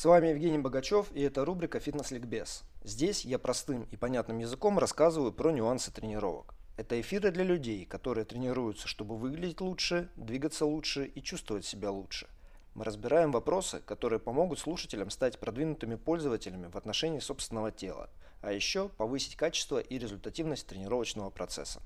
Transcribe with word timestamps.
С 0.00 0.06
вами 0.06 0.28
Евгений 0.28 0.56
Богачев 0.56 1.12
и 1.12 1.20
это 1.20 1.44
рубрика 1.44 1.78
«Фитнес-ликбез». 1.78 2.62
Здесь 2.82 3.26
я 3.26 3.38
простым 3.38 3.86
и 3.90 3.98
понятным 3.98 4.38
языком 4.38 4.78
рассказываю 4.78 5.30
про 5.30 5.50
нюансы 5.50 5.92
тренировок. 5.92 6.54
Это 6.78 6.98
эфиры 6.98 7.30
для 7.30 7.44
людей, 7.44 7.84
которые 7.84 8.24
тренируются, 8.24 8.88
чтобы 8.88 9.18
выглядеть 9.18 9.60
лучше, 9.60 10.08
двигаться 10.16 10.64
лучше 10.64 11.04
и 11.04 11.22
чувствовать 11.22 11.66
себя 11.66 11.90
лучше. 11.90 12.30
Мы 12.74 12.84
разбираем 12.84 13.30
вопросы, 13.30 13.82
которые 13.84 14.20
помогут 14.20 14.58
слушателям 14.58 15.10
стать 15.10 15.38
продвинутыми 15.38 15.96
пользователями 15.96 16.68
в 16.68 16.76
отношении 16.76 17.18
собственного 17.18 17.70
тела, 17.70 18.08
а 18.40 18.52
еще 18.52 18.88
повысить 18.88 19.36
качество 19.36 19.80
и 19.80 19.98
результативность 19.98 20.66
тренировочного 20.66 21.28
процесса. 21.28 21.82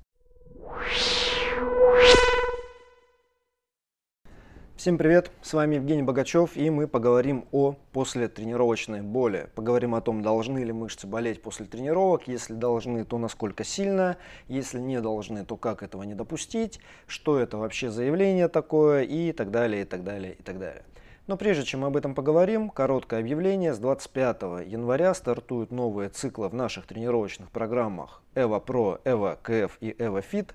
Всем 4.76 4.98
привет, 4.98 5.30
с 5.40 5.52
вами 5.52 5.76
Евгений 5.76 6.02
Богачев 6.02 6.56
и 6.56 6.68
мы 6.68 6.88
поговорим 6.88 7.44
о 7.52 7.76
послетренировочной 7.92 9.02
боли. 9.02 9.48
Поговорим 9.54 9.94
о 9.94 10.00
том, 10.00 10.20
должны 10.20 10.64
ли 10.64 10.72
мышцы 10.72 11.06
болеть 11.06 11.40
после 11.40 11.64
тренировок, 11.66 12.26
если 12.26 12.54
должны, 12.54 13.04
то 13.04 13.16
насколько 13.18 13.62
сильно, 13.62 14.16
если 14.48 14.80
не 14.80 15.00
должны, 15.00 15.44
то 15.44 15.56
как 15.56 15.84
этого 15.84 16.02
не 16.02 16.14
допустить, 16.14 16.80
что 17.06 17.38
это 17.38 17.56
вообще 17.56 17.88
заявление 17.88 18.48
такое 18.48 19.04
и 19.04 19.30
так 19.30 19.52
далее, 19.52 19.82
и 19.82 19.84
так 19.84 20.02
далее, 20.02 20.34
и 20.34 20.42
так 20.42 20.58
далее. 20.58 20.82
Но 21.26 21.38
прежде 21.38 21.64
чем 21.64 21.80
мы 21.80 21.86
об 21.86 21.96
этом 21.96 22.14
поговорим, 22.14 22.68
короткое 22.68 23.20
объявление. 23.20 23.72
С 23.72 23.78
25 23.78 24.42
января 24.66 25.14
стартуют 25.14 25.70
новые 25.70 26.10
циклы 26.10 26.50
в 26.50 26.54
наших 26.54 26.86
тренировочных 26.86 27.50
программах 27.50 28.22
EVO 28.34 28.62
Pro, 28.62 29.02
EVO 29.04 29.38
KF 29.42 29.70
и 29.80 29.92
EVO 29.92 30.22
Fit. 30.30 30.50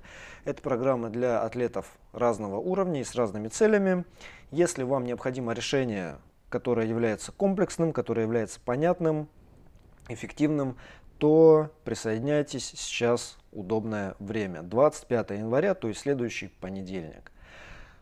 Это 0.46 0.62
программы 0.62 1.10
для 1.10 1.42
атлетов 1.42 1.98
разного 2.14 2.58
уровня 2.58 3.02
и 3.02 3.04
с 3.04 3.16
разными 3.16 3.48
целями. 3.48 4.06
Если 4.52 4.84
вам 4.84 5.06
необходимо 5.06 5.54
решение, 5.54 6.18
которое 6.50 6.86
является 6.86 7.32
комплексным, 7.32 7.92
которое 7.92 8.22
является 8.22 8.60
понятным, 8.60 9.28
эффективным, 10.08 10.78
то 11.18 11.72
присоединяйтесь, 11.84 12.74
сейчас 12.76 13.40
удобное 13.52 14.16
время. 14.20 14.62
25 14.62 15.32
января, 15.32 15.74
то 15.74 15.88
есть 15.88 16.02
следующий 16.02 16.48
понедельник. 16.48 17.32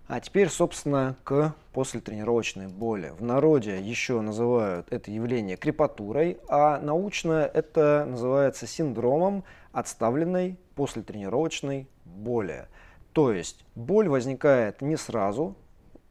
А 0.08 0.22
теперь, 0.22 0.47
собственно, 0.47 1.17
к 1.25 1.53
послетренировочной 1.73 2.67
боли. 2.67 3.13
В 3.19 3.23
народе 3.23 3.81
еще 3.81 4.22
называют 4.22 4.88
это 4.89 5.11
явление 5.11 5.58
крепатурой, 5.58 6.38
а 6.47 6.80
научно 6.80 7.49
это 7.53 8.05
называется 8.08 8.67
синдромом 8.67 9.44
отставленной 9.73 10.58
послетренировочной 10.75 11.89
боли. 12.05 12.67
То 13.11 13.33
есть 13.33 13.66
боль 13.75 14.08
возникает 14.08 14.81
не 14.81 14.95
сразу, 14.95 15.55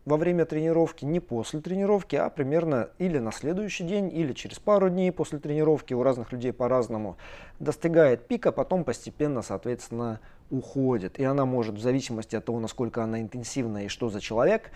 во 0.07 0.17
время 0.17 0.45
тренировки, 0.45 1.05
не 1.05 1.19
после 1.19 1.61
тренировки, 1.61 2.15
а 2.15 2.31
примерно 2.31 2.91
или 2.99 3.19
на 3.19 3.33
следующий 3.33 3.83
день, 3.83 4.09
или 4.17 4.33
через 4.33 4.61
пару 4.61 4.89
дней 4.89 5.11
после 5.11 5.41
тренировки, 5.41 5.95
у 5.95 6.03
разных 6.05 6.33
людей 6.33 6.53
по-разному, 6.53 7.17
достигает 7.59 8.29
пика, 8.29 8.53
потом 8.53 8.84
постепенно, 8.84 9.43
соответственно, 9.43 10.21
уходит. 10.49 11.19
И 11.19 11.25
она 11.25 11.45
может, 11.45 11.75
в 11.75 11.81
зависимости 11.81 12.37
от 12.37 12.45
того, 12.45 12.61
насколько 12.61 13.03
она 13.03 13.21
интенсивная 13.21 13.87
и 13.87 13.89
что 13.89 14.09
за 14.09 14.21
человек, 14.21 14.71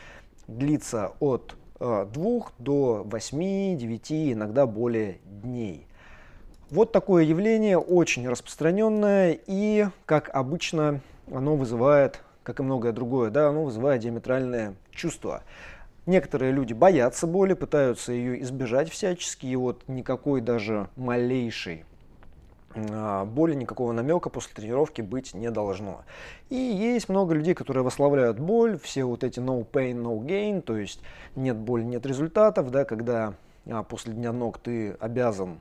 длиться 0.48 1.12
от 1.20 1.55
э, 1.78 2.06
2 2.12 2.41
до 2.58 3.03
8, 3.05 3.78
9, 3.78 4.12
иногда 4.33 4.67
более 4.67 5.19
дней. 5.25 5.86
Вот 6.70 6.91
такое 6.91 7.23
явление 7.23 7.78
очень 7.78 8.28
распространенное 8.28 9.39
и, 9.47 9.86
как 10.06 10.28
обычно, 10.33 11.01
оно 11.31 11.55
вызывает 11.55 12.20
как 12.42 12.60
и 12.60 12.62
многое 12.62 12.92
другое, 12.92 13.30
да, 13.30 13.48
оно 13.48 13.64
вызывает 13.64 14.02
диаметральное 14.02 14.74
чувство. 14.91 15.42
Некоторые 16.06 16.52
люди 16.52 16.72
боятся 16.72 17.27
боли, 17.27 17.55
пытаются 17.55 18.12
ее 18.12 18.42
избежать 18.42 18.91
всячески, 18.91 19.46
и 19.46 19.56
вот 19.56 19.86
никакой 19.86 20.41
даже 20.41 20.88
малейшей 20.96 21.84
а, 22.74 23.24
боли, 23.24 23.55
никакого 23.55 23.92
намека 23.92 24.30
после 24.30 24.55
тренировки 24.55 25.02
быть 25.02 25.34
не 25.34 25.50
должно. 25.50 26.02
И 26.48 26.56
есть 26.56 27.08
много 27.08 27.34
людей, 27.34 27.55
которые 27.55 27.84
восславляют 27.84 28.39
боль, 28.39 28.78
все 28.78 29.05
вот 29.05 29.24
эти 29.24 29.40
no 29.40 29.67
pain, 29.70 30.02
no 30.02 30.18
gain, 30.20 30.62
то 30.62 30.77
есть 30.77 31.01
нет 31.36 31.57
боли, 31.57 31.83
нет 31.83 32.07
результатов, 32.07 32.70
да, 32.70 32.84
когда 32.84 33.34
а, 33.67 33.83
после 33.83 34.14
дня 34.14 34.33
ног 34.33 34.58
ты 34.58 34.92
обязан 35.01 35.61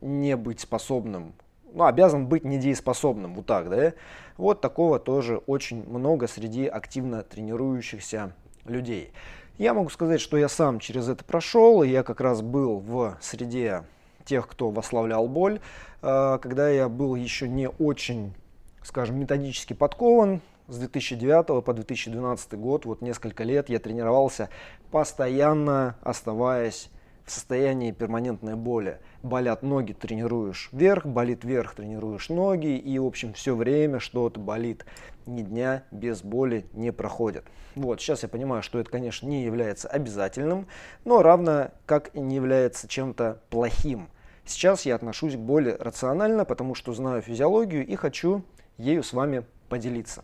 не 0.00 0.36
быть 0.36 0.60
способным 0.60 1.34
ну, 1.74 1.84
обязан 1.84 2.26
быть 2.26 2.44
недееспособным, 2.44 3.34
вот 3.34 3.46
так, 3.46 3.68
да? 3.68 3.92
Вот 4.36 4.60
такого 4.60 4.98
тоже 4.98 5.38
очень 5.46 5.86
много 5.88 6.28
среди 6.28 6.66
активно 6.66 7.22
тренирующихся 7.22 8.32
людей. 8.64 9.12
Я 9.58 9.74
могу 9.74 9.90
сказать, 9.90 10.20
что 10.20 10.36
я 10.36 10.48
сам 10.48 10.78
через 10.78 11.08
это 11.08 11.24
прошел, 11.24 11.82
и 11.82 11.88
я 11.88 12.02
как 12.02 12.20
раз 12.20 12.42
был 12.42 12.78
в 12.78 13.16
среде 13.20 13.82
тех, 14.24 14.48
кто 14.48 14.70
восславлял 14.70 15.28
боль, 15.28 15.60
э, 16.02 16.38
когда 16.40 16.68
я 16.70 16.88
был 16.88 17.14
еще 17.14 17.48
не 17.48 17.68
очень, 17.68 18.34
скажем, 18.82 19.18
методически 19.18 19.74
подкован, 19.74 20.40
с 20.66 20.78
2009 20.78 21.62
по 21.62 21.74
2012 21.74 22.54
год, 22.54 22.86
вот 22.86 23.02
несколько 23.02 23.44
лет 23.44 23.68
я 23.68 23.78
тренировался, 23.78 24.48
постоянно 24.90 25.96
оставаясь 26.02 26.88
в 27.24 27.30
состоянии 27.30 27.90
перманентной 27.90 28.54
боли. 28.54 29.00
Болят 29.22 29.62
ноги, 29.62 29.92
тренируешь 29.92 30.68
вверх, 30.72 31.06
болит 31.06 31.44
вверх, 31.44 31.74
тренируешь 31.74 32.28
ноги, 32.28 32.76
и, 32.76 32.98
в 32.98 33.06
общем, 33.06 33.32
все 33.32 33.56
время 33.56 33.98
что-то 33.98 34.38
болит. 34.38 34.84
Ни 35.26 35.42
дня 35.42 35.84
без 35.90 36.22
боли 36.22 36.66
не 36.72 36.92
проходит. 36.92 37.44
Вот, 37.74 38.00
сейчас 38.00 38.22
я 38.22 38.28
понимаю, 38.28 38.62
что 38.62 38.78
это, 38.78 38.90
конечно, 38.90 39.26
не 39.26 39.44
является 39.44 39.88
обязательным, 39.88 40.66
но 41.04 41.22
равно 41.22 41.70
как 41.86 42.14
и 42.14 42.20
не 42.20 42.36
является 42.36 42.86
чем-то 42.86 43.40
плохим. 43.48 44.08
Сейчас 44.44 44.84
я 44.84 44.94
отношусь 44.94 45.34
к 45.34 45.38
боли 45.38 45.74
рационально, 45.80 46.44
потому 46.44 46.74
что 46.74 46.92
знаю 46.92 47.22
физиологию 47.22 47.86
и 47.86 47.96
хочу 47.96 48.44
ею 48.76 49.02
с 49.02 49.14
вами 49.14 49.44
поделиться. 49.70 50.22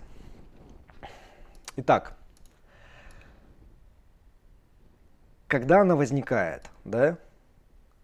Итак, 1.77 2.15
когда 5.51 5.81
она 5.81 5.97
возникает, 5.97 6.71
да, 6.85 7.19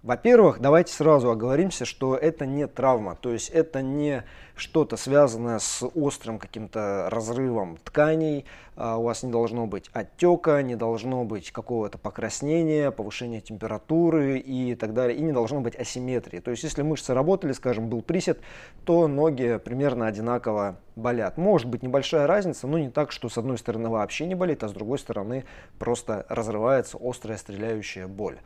во-первых, 0.07 0.61
давайте 0.61 0.93
сразу 0.93 1.31
оговоримся, 1.31 1.85
что 1.85 2.15
это 2.15 2.47
не 2.47 2.69
травма, 2.69 3.17
то 3.17 3.33
есть 3.33 3.51
это 3.51 3.83
не 3.83 4.23
что-то 4.55 4.97
связанное 4.97 5.59
с 5.59 5.85
острым 5.85 6.39
каким-то 6.39 7.09
разрывом 7.11 7.77
тканей, 7.83 8.47
а 8.77 8.99
у 8.99 9.03
вас 9.03 9.25
не 9.25 9.33
должно 9.33 9.67
быть 9.67 9.91
отека, 9.93 10.63
не 10.63 10.77
должно 10.77 11.25
быть 11.25 11.51
какого-то 11.51 11.99
покраснения, 11.99 12.93
повышения 12.93 13.41
температуры 13.41 14.39
и 14.39 14.77
так 14.77 14.95
далее, 14.95 15.19
и 15.19 15.23
не 15.23 15.33
должно 15.33 15.61
быть 15.61 15.75
асимметрии. 15.75 16.39
То 16.39 16.53
есть 16.53 16.63
если 16.63 16.83
мышцы 16.83 17.13
работали, 17.13 17.51
скажем, 17.51 17.89
был 17.89 18.01
присед, 18.01 18.41
то 18.85 19.09
ноги 19.09 19.59
примерно 19.63 20.07
одинаково 20.07 20.77
болят. 20.95 21.37
Может 21.37 21.69
быть 21.69 21.83
небольшая 21.83 22.29
разница, 22.29 22.69
но 22.69 22.79
не 22.79 22.91
так, 22.91 23.11
что 23.11 23.29
с 23.29 23.37
одной 23.37 23.59
стороны 23.59 23.89
вообще 23.89 24.25
не 24.27 24.37
болит, 24.37 24.63
а 24.63 24.69
с 24.69 24.73
другой 24.73 25.01
стороны 25.01 25.45
просто 25.81 26.25
разрывается 26.29 26.97
острая 27.01 27.39
стреляющая 27.39 28.07
боль. 28.07 28.39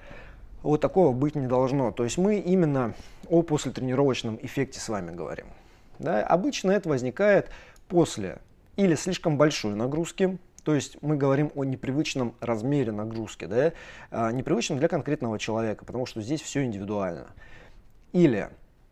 Вот 0.63 0.81
такого 0.81 1.13
быть 1.13 1.35
не 1.35 1.47
должно. 1.47 1.91
То 1.93 2.05
есть 2.05 2.19
мы 2.19 2.39
именно 2.39 2.95
о 3.29 3.43
послетренировочном 3.43 4.39
эффекте 4.43 4.81
с 4.81 4.89
вами 4.89 5.15
говорим. 5.15 5.47
Да? 5.99 6.23
Обычно 6.23 6.71
это 6.71 6.89
возникает 6.89 7.51
после 7.89 8.39
или 8.77 8.95
слишком 8.95 9.37
большой 9.37 9.75
нагрузки, 9.75 10.39
то 10.65 10.75
есть 10.75 10.97
мы 11.03 11.17
говорим 11.17 11.51
о 11.55 11.65
непривычном 11.65 12.35
размере 12.41 12.93
нагрузки, 12.93 13.47
да? 13.47 13.73
а, 14.11 14.31
непривычном 14.33 14.79
для 14.79 14.89
конкретного 14.89 15.39
человека, 15.39 15.85
потому 15.85 16.07
что 16.07 16.21
здесь 16.21 16.41
все 16.41 16.65
индивидуально. 16.65 17.29
Или 18.13 18.51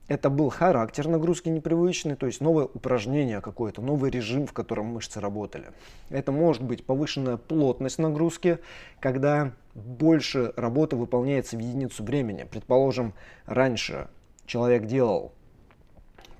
это 0.08 0.30
был 0.30 0.48
характер 0.48 1.06
нагрузки 1.06 1.50
непривычный, 1.50 2.16
то 2.16 2.26
есть 2.26 2.40
новое 2.40 2.64
упражнение 2.64 3.40
какое-то, 3.42 3.82
новый 3.82 4.10
режим, 4.10 4.46
в 4.46 4.52
котором 4.54 4.86
мышцы 4.86 5.20
работали. 5.20 5.66
Это 6.08 6.32
может 6.32 6.62
быть 6.62 6.84
повышенная 6.84 7.36
плотность 7.36 7.98
нагрузки, 7.98 8.58
когда 9.00 9.52
больше 9.74 10.54
работы 10.56 10.96
выполняется 10.96 11.56
в 11.56 11.60
единицу 11.60 12.02
времени. 12.02 12.46
Предположим, 12.50 13.12
раньше 13.44 14.08
человек 14.46 14.86
делал 14.86 15.32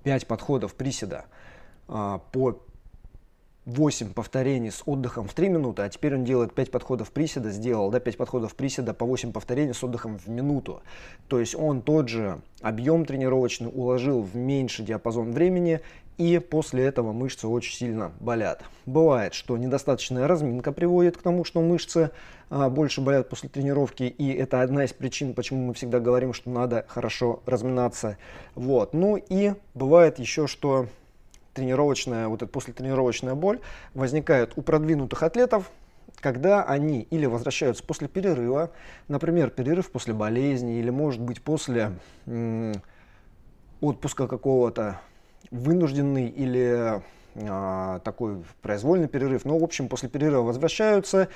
5 0.05 0.27
подходов 0.27 0.75
приседа 0.75 1.27
а, 1.89 2.19
по 2.33 2.63
8 3.69 4.15
повторений 4.15 4.71
с 4.71 4.83
отдыхом 4.87 5.29
в 5.29 5.35
3 5.35 5.51
минуты, 5.51 5.83
а 5.83 5.89
теперь 5.91 6.15
он 6.15 6.25
делает 6.25 6.55
5 6.55 6.71
подходов 6.71 7.11
приседа, 7.11 7.51
сделал 7.51 7.91
да, 7.91 8.01
5 8.01 8.17
подходов 8.17 8.55
приседа 8.55 8.95
по 8.95 9.05
8 9.05 9.31
повторений 9.31 9.75
с 9.75 9.85
отдыхом 9.85 10.19
в 10.19 10.27
минуту. 10.27 10.81
То 11.29 11.39
есть 11.39 11.55
он 11.55 11.83
тот 11.83 12.09
же 12.09 12.41
объем 12.63 13.05
тренировочный 13.05 13.71
уложил 13.73 14.23
в 14.23 14.35
меньший 14.35 14.87
диапазон 14.87 15.33
времени, 15.33 15.83
и 16.17 16.39
после 16.39 16.87
этого 16.87 17.13
мышцы 17.13 17.47
очень 17.47 17.77
сильно 17.77 18.11
болят. 18.21 18.63
Бывает, 18.87 19.35
что 19.35 19.57
недостаточная 19.59 20.27
разминка 20.27 20.73
приводит 20.73 21.19
к 21.19 21.23
тому, 21.23 21.45
что 21.45 21.61
мышцы 21.61 22.11
а, 22.49 22.71
больше 22.71 23.03
болят 23.03 23.29
после 23.29 23.51
тренировки, 23.51 24.05
и 24.05 24.33
это 24.33 24.63
одна 24.63 24.85
из 24.85 24.95
причин, 24.95 25.35
почему 25.35 25.67
мы 25.67 25.75
всегда 25.75 26.01
говорим, 26.01 26.33
что 26.33 26.49
надо 26.49 26.87
хорошо 26.89 27.43
разминаться. 27.45 28.17
Вот. 28.55 28.95
Ну 28.95 29.17
и 29.17 29.53
бывает 29.75 30.19
еще, 30.19 30.47
что 30.47 30.87
тренировочная, 31.59 32.29
вот 32.29 32.43
эта 32.43 32.51
послетренировочная 32.51 33.35
боль 33.35 33.61
возникает 33.95 34.53
у 34.57 34.63
продвинутых 34.63 35.23
атлетов, 35.23 35.71
когда 36.21 36.63
они 36.63 37.03
или 37.03 37.27
возвращаются 37.27 37.83
после 37.83 38.09
перерыва, 38.09 38.71
например, 39.09 39.51
перерыв 39.51 39.91
после 39.91 40.15
болезни 40.15 40.79
или, 40.79 40.91
может 40.91 41.21
быть, 41.21 41.43
после 41.43 41.93
отпуска 43.81 44.27
какого-то, 44.27 45.01
вынужденный 45.51 46.29
или 46.29 47.03
а, 47.37 48.01
такой 48.01 48.43
произвольный 48.63 49.09
перерыв. 49.09 49.45
Но, 49.45 49.59
в 49.59 49.65
общем, 49.65 49.89
после 49.89 50.09
перерыва 50.09 50.43
возвращаются. 50.43 51.29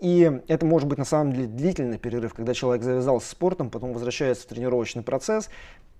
И 0.00 0.40
это 0.48 0.66
может 0.66 0.88
быть 0.88 0.98
на 0.98 1.04
самом 1.04 1.32
деле 1.32 1.46
длительный 1.46 1.98
перерыв, 1.98 2.34
когда 2.34 2.54
человек 2.54 2.82
завязался 2.82 3.30
спортом, 3.30 3.70
потом 3.70 3.92
возвращается 3.92 4.44
в 4.44 4.46
тренировочный 4.46 5.02
процесс. 5.02 5.50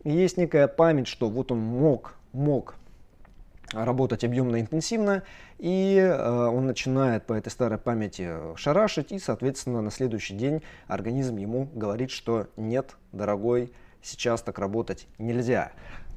И 0.04 0.10
есть 0.10 0.36
некая 0.36 0.68
память, 0.68 1.08
что 1.08 1.28
вот 1.28 1.50
он 1.50 1.58
мог, 1.58 2.14
мог 2.32 2.76
работать 3.72 4.24
объемно 4.24 4.60
интенсивно, 4.60 5.22
и 5.58 5.96
э, 5.96 6.46
он 6.46 6.66
начинает 6.66 7.24
по 7.26 7.34
этой 7.34 7.50
старой 7.50 7.78
памяти 7.78 8.30
шарашить, 8.56 9.12
и, 9.12 9.18
соответственно, 9.18 9.80
на 9.80 9.90
следующий 9.90 10.34
день 10.34 10.62
организм 10.86 11.36
ему 11.36 11.68
говорит, 11.74 12.10
что 12.10 12.46
нет, 12.56 12.96
дорогой, 13.12 13.72
сейчас 14.02 14.42
так 14.42 14.58
работать 14.58 15.06
нельзя. 15.18 15.72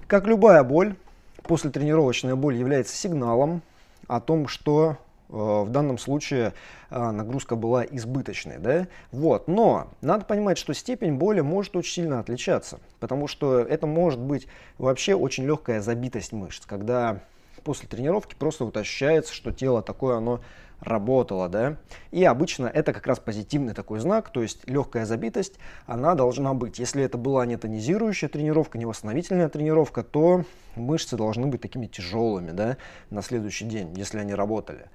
Как 0.07 0.27
любая 0.27 0.63
боль, 0.63 0.95
после 1.43 1.71
тренировочная 1.71 2.35
боль 2.35 2.55
является 2.55 2.95
сигналом 2.95 3.61
о 4.07 4.19
том, 4.19 4.47
что 4.47 4.97
э, 5.29 5.33
в 5.33 5.69
данном 5.69 5.97
случае 5.97 6.53
э, 6.89 7.11
нагрузка 7.11 7.55
была 7.55 7.83
избыточной. 7.83 8.59
Да? 8.59 8.87
Вот. 9.11 9.47
Но 9.47 9.89
надо 10.01 10.25
понимать, 10.25 10.57
что 10.57 10.73
степень 10.73 11.15
боли 11.15 11.41
может 11.41 11.75
очень 11.75 11.93
сильно 11.93 12.19
отличаться, 12.19 12.79
потому 12.99 13.27
что 13.27 13.59
это 13.59 13.87
может 13.87 14.19
быть 14.19 14.47
вообще 14.77 15.15
очень 15.15 15.45
легкая 15.45 15.81
забитость 15.81 16.33
мышц, 16.33 16.65
когда 16.65 17.21
после 17.63 17.87
тренировки 17.87 18.35
просто 18.35 18.65
вот 18.65 18.77
ощущается, 18.77 19.33
что 19.33 19.51
тело 19.51 19.81
такое, 19.81 20.17
оно 20.17 20.41
работало, 20.81 21.47
да. 21.47 21.77
И 22.11 22.23
обычно 22.23 22.65
это 22.65 22.91
как 22.91 23.07
раз 23.07 23.19
позитивный 23.19 23.73
такой 23.73 23.99
знак, 23.99 24.31
то 24.31 24.41
есть 24.41 24.67
легкая 24.67 25.05
забитость, 25.05 25.57
она 25.85 26.15
должна 26.15 26.53
быть. 26.53 26.79
Если 26.79 27.03
это 27.03 27.17
была 27.17 27.45
не 27.45 27.57
тонизирующая 27.57 28.29
тренировка, 28.29 28.77
не 28.77 28.85
восстановительная 28.85 29.49
тренировка, 29.49 30.03
то 30.03 30.43
мышцы 30.75 31.15
должны 31.17 31.47
быть 31.47 31.61
такими 31.61 31.87
тяжелыми, 31.87 32.51
да, 32.51 32.77
на 33.09 33.21
следующий 33.21 33.65
день, 33.65 33.93
если 33.95 34.17
они 34.17 34.33
работали. 34.33 34.87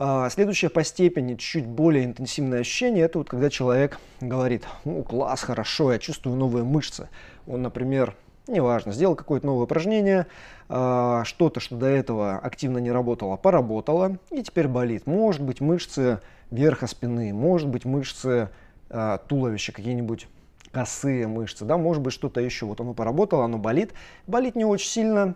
А, 0.00 0.30
следующее 0.30 0.70
по 0.70 0.84
степени, 0.84 1.34
чуть 1.34 1.66
более 1.66 2.04
интенсивное 2.04 2.60
ощущение, 2.60 3.04
это 3.04 3.18
вот 3.18 3.28
когда 3.28 3.50
человек 3.50 3.98
говорит, 4.20 4.64
ну 4.84 5.02
класс, 5.02 5.42
хорошо, 5.42 5.92
я 5.92 5.98
чувствую 5.98 6.36
новые 6.36 6.64
мышцы. 6.64 7.08
Он, 7.46 7.62
например, 7.62 8.14
неважно, 8.48 8.92
сделал 8.92 9.14
какое-то 9.14 9.46
новое 9.46 9.64
упражнение, 9.64 10.26
а, 10.68 11.24
что-то, 11.24 11.60
что 11.60 11.76
до 11.76 11.86
этого 11.86 12.38
активно 12.38 12.78
не 12.78 12.90
работало, 12.90 13.36
поработало 13.36 14.18
и 14.30 14.42
теперь 14.42 14.68
болит. 14.68 15.06
Может 15.06 15.42
быть 15.42 15.60
мышцы 15.60 16.20
верха 16.50 16.86
спины, 16.86 17.32
может 17.32 17.68
быть 17.68 17.84
мышцы 17.84 18.50
а, 18.90 19.18
туловища, 19.18 19.72
какие-нибудь 19.72 20.26
косые 20.72 21.26
мышцы, 21.26 21.64
да, 21.64 21.76
может 21.76 22.02
быть 22.02 22.12
что-то 22.12 22.40
еще. 22.40 22.66
Вот 22.66 22.80
оно 22.80 22.94
поработало, 22.94 23.44
оно 23.44 23.58
болит. 23.58 23.92
Болит 24.26 24.56
не 24.56 24.64
очень 24.64 24.88
сильно 24.88 25.34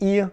и 0.00 0.26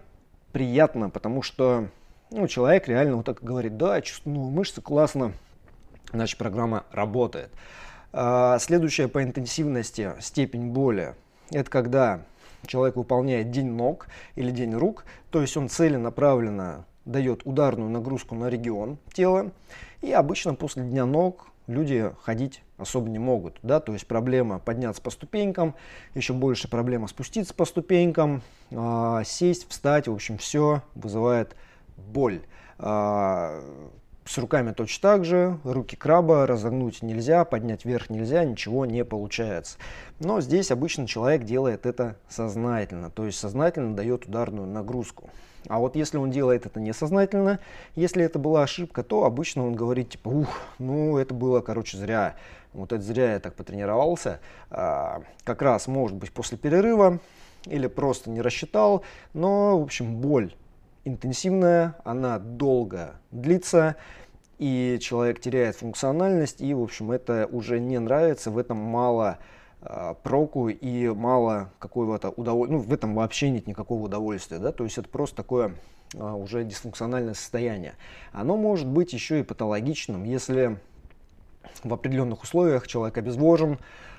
приятно, 0.52 1.10
потому 1.10 1.42
что 1.42 1.88
ну, 2.30 2.48
человек 2.48 2.88
реально 2.88 3.16
вот 3.16 3.26
так 3.26 3.42
говорит, 3.42 3.76
да, 3.76 4.00
чувствую 4.00 4.36
ну, 4.36 4.50
мышцы, 4.50 4.80
классно, 4.80 5.32
значит 6.12 6.38
программа 6.38 6.84
работает. 6.92 7.50
А, 8.12 8.58
следующая 8.58 9.08
по 9.08 9.22
интенсивности 9.22 10.12
степень 10.20 10.70
боли 10.70 11.14
это 11.52 11.70
когда 11.70 12.22
человек 12.66 12.96
выполняет 12.96 13.50
день 13.50 13.70
ног 13.70 14.08
или 14.36 14.50
день 14.50 14.74
рук, 14.74 15.04
то 15.30 15.40
есть 15.40 15.56
он 15.56 15.68
целенаправленно 15.68 16.84
дает 17.04 17.42
ударную 17.44 17.90
нагрузку 17.90 18.34
на 18.34 18.48
регион 18.48 18.98
тела. 19.12 19.50
И 20.00 20.12
обычно 20.12 20.54
после 20.54 20.84
дня 20.84 21.04
ног 21.06 21.46
люди 21.66 22.12
ходить 22.22 22.62
особо 22.76 23.08
не 23.08 23.18
могут. 23.18 23.58
Да? 23.62 23.80
То 23.80 23.92
есть 23.92 24.06
проблема 24.06 24.58
подняться 24.58 25.02
по 25.02 25.10
ступенькам, 25.10 25.74
еще 26.14 26.32
больше 26.32 26.68
проблема 26.68 27.08
спуститься 27.08 27.54
по 27.54 27.64
ступенькам, 27.64 28.42
э, 28.70 29.22
сесть, 29.24 29.68
встать, 29.68 30.08
в 30.08 30.12
общем, 30.12 30.38
все 30.38 30.82
вызывает 30.94 31.56
боль. 31.96 32.42
Э, 32.78 33.60
с 34.24 34.38
руками 34.38 34.72
точно 34.72 35.02
так 35.02 35.24
же, 35.24 35.58
руки 35.64 35.96
краба 35.96 36.46
разогнуть 36.46 37.02
нельзя, 37.02 37.44
поднять 37.44 37.84
вверх 37.84 38.10
нельзя, 38.10 38.44
ничего 38.44 38.86
не 38.86 39.04
получается. 39.04 39.78
Но 40.20 40.40
здесь 40.40 40.70
обычно 40.70 41.06
человек 41.06 41.44
делает 41.44 41.86
это 41.86 42.16
сознательно, 42.28 43.10
то 43.10 43.26
есть 43.26 43.38
сознательно 43.38 43.96
дает 43.96 44.26
ударную 44.26 44.66
нагрузку. 44.66 45.30
А 45.68 45.78
вот 45.78 45.96
если 45.96 46.18
он 46.18 46.30
делает 46.30 46.66
это 46.66 46.80
несознательно, 46.80 47.60
если 47.94 48.24
это 48.24 48.38
была 48.38 48.62
ошибка, 48.62 49.02
то 49.02 49.24
обычно 49.24 49.66
он 49.66 49.74
говорит 49.74 50.10
типа, 50.10 50.28
ух, 50.28 50.58
ну 50.78 51.18
это 51.18 51.34
было, 51.34 51.60
короче, 51.60 51.96
зря. 51.96 52.36
Вот 52.72 52.92
это 52.92 53.02
зря 53.02 53.34
я 53.34 53.40
так 53.40 53.54
потренировался. 53.54 54.40
А, 54.70 55.22
как 55.44 55.62
раз, 55.62 55.86
может 55.86 56.16
быть, 56.16 56.32
после 56.32 56.58
перерыва 56.58 57.20
или 57.66 57.86
просто 57.86 58.30
не 58.30 58.40
рассчитал, 58.40 59.04
но, 59.34 59.78
в 59.78 59.82
общем, 59.82 60.16
боль 60.16 60.52
интенсивная, 61.04 61.96
она 62.04 62.38
долго 62.38 63.14
длится, 63.30 63.96
и 64.58 64.98
человек 65.00 65.40
теряет 65.40 65.76
функциональность, 65.76 66.60
и, 66.60 66.72
в 66.74 66.82
общем, 66.82 67.10
это 67.10 67.48
уже 67.50 67.80
не 67.80 67.98
нравится, 67.98 68.50
в 68.50 68.58
этом 68.58 68.76
мало 68.76 69.38
э, 69.80 70.14
проку 70.22 70.68
и 70.68 71.08
мало 71.08 71.72
какого-то 71.78 72.30
удовольствия, 72.30 72.76
ну, 72.76 72.82
в 72.82 72.92
этом 72.92 73.14
вообще 73.14 73.50
нет 73.50 73.66
никакого 73.66 74.04
удовольствия, 74.04 74.58
да, 74.58 74.70
то 74.70 74.84
есть 74.84 74.98
это 74.98 75.08
просто 75.08 75.36
такое 75.36 75.74
э, 76.14 76.22
уже 76.22 76.64
дисфункциональное 76.64 77.34
состояние. 77.34 77.94
Оно 78.32 78.56
может 78.56 78.86
быть 78.86 79.12
еще 79.12 79.40
и 79.40 79.42
патологичным, 79.42 80.24
если 80.24 80.78
в 81.82 81.92
определенных 81.92 82.42
условиях 82.42 82.86
человек 82.86 83.18
обезвожен, 83.18 83.74
а, 83.74 84.11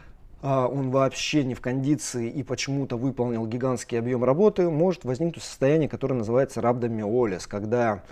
он 0.44 0.92
вообще 0.92 1.46
не 1.46 1.56
в 1.56 1.62
кондиции 1.62 2.30
и 2.30 2.44
почему-то 2.44 2.98
выполнил 2.98 3.48
гигантский 3.48 3.98
объем 3.98 4.26
работы, 4.26 4.70
может 4.70 5.06
возникнуть 5.06 5.44
состояние, 5.44 5.88
которое 5.88 6.16
называется 6.16 6.60
рhabdomyolis, 6.60 7.48
когда 7.48 8.04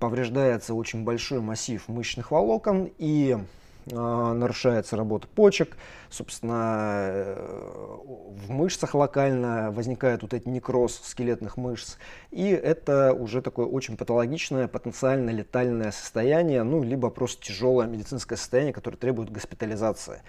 повреждается 0.00 0.74
очень 0.74 1.04
большой 1.04 1.40
массив 1.40 1.86
мышечных 1.88 2.32
волокон 2.32 2.90
и 2.98 3.38
э, 3.86 3.94
нарушается 3.94 4.96
работа 4.96 5.28
почек, 5.28 5.76
собственно, 6.10 7.06
э, 7.08 7.98
в 8.04 8.50
мышцах 8.50 8.94
локально 8.96 9.70
возникает 9.70 10.22
вот 10.22 10.34
этот 10.34 10.48
некроз 10.48 11.00
скелетных 11.04 11.56
мышц, 11.56 11.98
и 12.32 12.48
это 12.48 13.14
уже 13.14 13.42
такое 13.42 13.66
очень 13.66 13.96
патологичное, 13.96 14.68
потенциально 14.68 15.30
летальное 15.30 15.92
состояние, 15.92 16.62
ну, 16.62 16.82
либо 16.82 17.10
просто 17.10 17.44
тяжелое 17.44 17.86
медицинское 17.86 18.36
состояние, 18.36 18.72
которое 18.72 18.96
требует 18.96 19.30
госпитализации. 19.30 20.20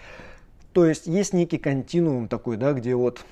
То 0.72 0.86
есть 0.86 1.06
есть 1.06 1.32
некий 1.32 1.58
континуум 1.58 2.28
такой, 2.28 2.56
да, 2.56 2.72
где 2.72 2.94
вот 2.94 3.24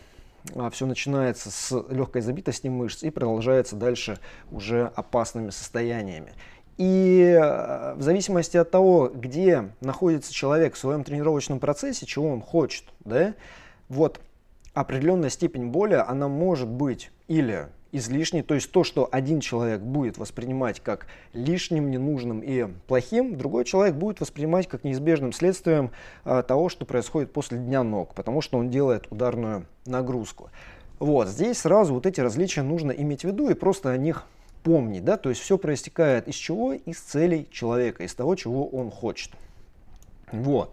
а, 0.54 0.70
все 0.70 0.86
начинается 0.86 1.50
с 1.50 1.84
легкой 1.90 2.22
забитости 2.22 2.68
мышц 2.68 3.02
и 3.02 3.10
продолжается 3.10 3.76
дальше 3.76 4.18
уже 4.50 4.90
опасными 4.94 5.50
состояниями. 5.50 6.32
И 6.76 7.20
э, 7.22 7.94
в 7.94 8.02
зависимости 8.02 8.58
от 8.58 8.70
того, 8.70 9.10
где 9.12 9.70
находится 9.80 10.32
человек 10.32 10.74
в 10.74 10.78
своем 10.78 11.04
тренировочном 11.04 11.58
процессе, 11.58 12.04
чего 12.04 12.30
он 12.30 12.42
хочет, 12.42 12.84
да, 13.00 13.34
вот 13.88 14.20
определенная 14.74 15.30
степень 15.30 15.68
боли, 15.68 15.94
она 15.94 16.28
может 16.28 16.68
быть 16.68 17.10
или 17.28 17.68
излишней, 17.92 18.42
то 18.42 18.54
есть 18.54 18.70
то, 18.70 18.84
что 18.84 19.08
один 19.10 19.40
человек 19.40 19.80
будет 19.80 20.18
воспринимать 20.18 20.80
как 20.80 21.06
лишним, 21.32 21.90
ненужным 21.90 22.40
и 22.40 22.66
плохим, 22.86 23.36
другой 23.36 23.64
человек 23.64 23.94
будет 23.94 24.20
воспринимать 24.20 24.68
как 24.68 24.84
неизбежным 24.84 25.32
следствием 25.32 25.90
а, 26.24 26.42
того, 26.42 26.68
что 26.68 26.84
происходит 26.84 27.32
после 27.32 27.58
дня 27.58 27.82
ног, 27.82 28.14
потому 28.14 28.40
что 28.40 28.58
он 28.58 28.70
делает 28.70 29.06
ударную 29.10 29.66
нагрузку. 29.84 30.50
Вот, 30.98 31.28
здесь 31.28 31.58
сразу 31.58 31.94
вот 31.94 32.06
эти 32.06 32.20
различия 32.20 32.62
нужно 32.62 32.90
иметь 32.90 33.22
в 33.22 33.24
виду 33.24 33.50
и 33.50 33.54
просто 33.54 33.90
о 33.90 33.96
них 33.96 34.24
помнить, 34.62 35.04
да, 35.04 35.16
то 35.16 35.28
есть 35.28 35.40
все 35.40 35.58
проистекает 35.58 36.26
из 36.26 36.34
чего? 36.34 36.72
Из 36.72 36.98
целей 36.98 37.46
человека, 37.50 38.02
из 38.02 38.14
того, 38.14 38.34
чего 38.34 38.66
он 38.66 38.90
хочет. 38.90 39.30
Вот. 40.32 40.72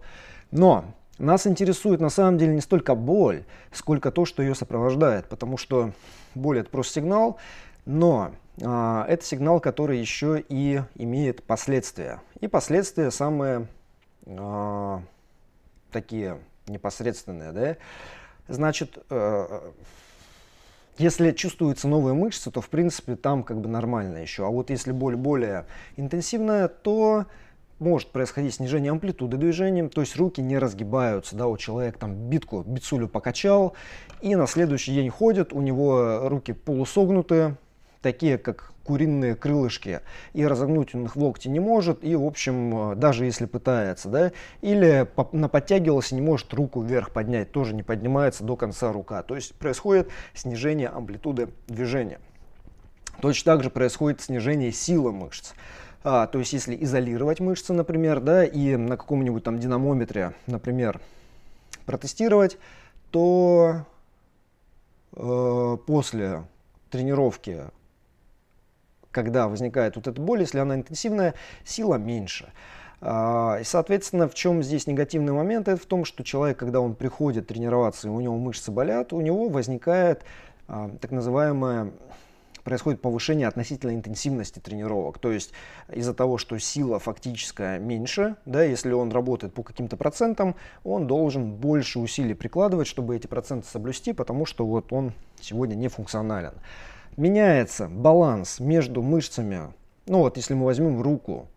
Но 0.50 0.84
нас 1.18 1.46
интересует 1.46 2.00
на 2.00 2.08
самом 2.08 2.38
деле 2.38 2.54
не 2.54 2.60
столько 2.60 2.96
боль, 2.96 3.44
сколько 3.70 4.10
то, 4.10 4.24
что 4.24 4.42
ее 4.42 4.54
сопровождает, 4.54 5.26
потому 5.28 5.56
что 5.56 5.92
боль 6.34 6.60
это 6.60 6.70
просто 6.70 6.94
сигнал, 6.94 7.38
но 7.84 8.32
а, 8.62 9.04
это 9.08 9.24
сигнал, 9.24 9.60
который 9.60 9.98
еще 9.98 10.44
и 10.48 10.82
имеет 10.94 11.42
последствия. 11.42 12.20
И 12.40 12.48
последствия 12.48 13.10
самые 13.10 13.66
а, 14.26 15.02
такие 15.90 16.38
непосредственные, 16.66 17.52
да. 17.52 17.76
Значит, 18.48 18.98
э, 19.08 19.70
если 20.98 21.32
чувствуются 21.32 21.88
новые 21.88 22.14
мышцы, 22.14 22.50
то 22.50 22.60
в 22.60 22.68
принципе 22.68 23.16
там 23.16 23.42
как 23.42 23.60
бы 23.60 23.68
нормально 23.68 24.18
еще. 24.18 24.46
А 24.46 24.50
вот 24.50 24.70
если 24.70 24.92
боль 24.92 25.16
более 25.16 25.66
интенсивная, 25.96 26.68
то 26.68 27.26
может 27.78 28.08
происходить 28.08 28.54
снижение 28.54 28.90
амплитуды 28.92 29.36
движением, 29.36 29.88
то 29.88 30.00
есть 30.00 30.16
руки 30.16 30.40
не 30.40 30.58
разгибаются, 30.58 31.36
да, 31.36 31.46
у 31.46 31.56
человека 31.56 31.98
там 31.98 32.14
битку, 32.14 32.62
бицулю 32.62 33.08
покачал, 33.08 33.74
и 34.20 34.34
на 34.36 34.46
следующий 34.46 34.94
день 34.94 35.10
ходит, 35.10 35.52
у 35.52 35.60
него 35.60 36.28
руки 36.28 36.52
полусогнутые, 36.52 37.56
такие, 38.00 38.38
как 38.38 38.74
куриные 38.84 39.34
крылышки, 39.34 40.00
и 40.34 40.46
разогнуть 40.46 40.94
он 40.94 41.06
их 41.06 41.16
в 41.16 41.22
локте 41.22 41.48
не 41.48 41.58
может, 41.58 42.04
и, 42.04 42.14
в 42.14 42.24
общем, 42.24 42.92
э, 42.92 42.94
даже 42.96 43.24
если 43.24 43.46
пытается, 43.46 44.08
да, 44.08 44.32
или 44.60 45.08
на 45.32 45.48
подтягивался, 45.48 46.14
не 46.14 46.20
может 46.20 46.52
руку 46.52 46.82
вверх 46.82 47.10
поднять, 47.10 47.50
тоже 47.50 47.74
не 47.74 47.82
поднимается 47.82 48.44
до 48.44 48.56
конца 48.56 48.92
рука. 48.92 49.22
То 49.22 49.34
есть 49.34 49.54
происходит 49.54 50.10
снижение 50.34 50.88
амплитуды 50.88 51.48
движения. 51.66 52.20
Точно 53.20 53.52
так 53.52 53.62
же 53.62 53.70
происходит 53.70 54.20
снижение 54.20 54.70
силы 54.70 55.12
мышц. 55.12 55.52
А, 56.06 56.26
то 56.26 56.38
есть 56.38 56.52
если 56.52 56.76
изолировать 56.84 57.40
мышцы, 57.40 57.72
например, 57.72 58.20
да, 58.20 58.44
и 58.44 58.76
на 58.76 58.98
каком-нибудь 58.98 59.42
там 59.42 59.58
динамометре, 59.58 60.34
например, 60.46 61.00
протестировать, 61.86 62.58
то 63.10 63.86
э, 65.16 65.76
после 65.86 66.44
тренировки, 66.90 67.62
когда 69.10 69.48
возникает 69.48 69.96
вот 69.96 70.06
эта 70.06 70.20
боль, 70.20 70.40
если 70.40 70.58
она 70.58 70.74
интенсивная, 70.74 71.34
сила 71.64 71.94
меньше. 71.94 72.52
А, 73.00 73.56
и, 73.62 73.64
соответственно, 73.64 74.28
в 74.28 74.34
чем 74.34 74.62
здесь 74.62 74.86
негативный 74.86 75.32
момент? 75.32 75.68
Это 75.68 75.80
в 75.80 75.86
том, 75.86 76.04
что 76.04 76.22
человек, 76.22 76.58
когда 76.58 76.80
он 76.80 76.94
приходит 76.94 77.46
тренироваться, 77.46 78.08
и 78.08 78.10
у 78.10 78.20
него 78.20 78.36
мышцы 78.36 78.70
болят, 78.70 79.14
у 79.14 79.22
него 79.22 79.48
возникает 79.48 80.22
а, 80.68 80.90
так 81.00 81.12
называемая 81.12 81.92
происходит 82.64 83.00
повышение 83.00 83.46
относительной 83.46 83.94
интенсивности 83.94 84.58
тренировок. 84.58 85.18
То 85.18 85.30
есть 85.30 85.52
из-за 85.92 86.14
того, 86.14 86.38
что 86.38 86.58
сила 86.58 86.98
фактическая 86.98 87.78
меньше, 87.78 88.36
да, 88.46 88.64
если 88.64 88.92
он 88.92 89.12
работает 89.12 89.54
по 89.54 89.62
каким-то 89.62 89.96
процентам, 89.96 90.56
он 90.82 91.06
должен 91.06 91.54
больше 91.54 92.00
усилий 92.00 92.34
прикладывать, 92.34 92.88
чтобы 92.88 93.14
эти 93.14 93.26
проценты 93.26 93.68
соблюсти, 93.68 94.12
потому 94.12 94.46
что 94.46 94.66
вот 94.66 94.92
он 94.92 95.12
сегодня 95.40 95.74
не 95.74 95.88
функционален. 95.88 96.54
Меняется 97.16 97.86
баланс 97.88 98.58
между 98.58 99.02
мышцами. 99.02 99.72
Ну 100.06 100.18
вот 100.18 100.36
если 100.36 100.54
мы 100.54 100.64
возьмем 100.64 101.00
руку, 101.00 101.48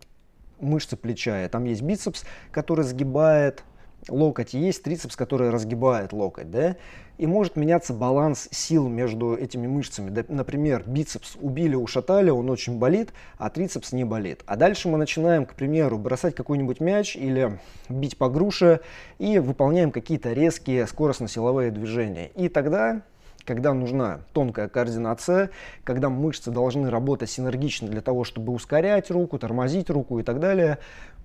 мышцы 0.60 0.96
плеча, 0.96 1.44
и 1.44 1.48
там 1.48 1.64
есть 1.64 1.82
бицепс, 1.82 2.24
который 2.52 2.84
сгибает 2.84 3.64
локоть, 4.08 4.54
и 4.54 4.58
есть 4.58 4.82
трицепс, 4.82 5.16
который 5.16 5.50
разгибает 5.50 6.12
локоть, 6.12 6.50
да, 6.50 6.76
и 7.18 7.26
может 7.26 7.56
меняться 7.56 7.92
баланс 7.92 8.48
сил 8.50 8.88
между 8.88 9.34
этими 9.34 9.66
мышцами. 9.66 10.24
Например, 10.28 10.84
бицепс 10.86 11.36
убили, 11.40 11.74
ушатали, 11.74 12.30
он 12.30 12.48
очень 12.48 12.78
болит, 12.78 13.12
а 13.38 13.50
трицепс 13.50 13.92
не 13.92 14.04
болит. 14.04 14.42
А 14.46 14.56
дальше 14.56 14.88
мы 14.88 14.98
начинаем, 14.98 15.44
к 15.44 15.54
примеру, 15.54 15.98
бросать 15.98 16.34
какой-нибудь 16.34 16.80
мяч 16.80 17.16
или 17.16 17.58
бить 17.88 18.16
по 18.16 18.28
груше 18.28 18.80
и 19.18 19.38
выполняем 19.40 19.90
какие-то 19.90 20.32
резкие 20.32 20.86
скоростно-силовые 20.86 21.70
движения. 21.70 22.30
И 22.36 22.48
тогда 22.48 23.02
когда 23.48 23.72
нужна 23.72 24.20
тонкая 24.34 24.68
координация, 24.68 25.48
когда 25.82 26.10
мышцы 26.10 26.50
должны 26.50 26.90
работать 26.90 27.30
синергично 27.30 27.88
для 27.88 28.02
того, 28.02 28.24
чтобы 28.24 28.52
ускорять 28.52 29.10
руку, 29.10 29.38
тормозить 29.38 29.88
руку 29.88 30.18
и 30.18 30.22
так 30.22 30.38
далее, 30.38 30.76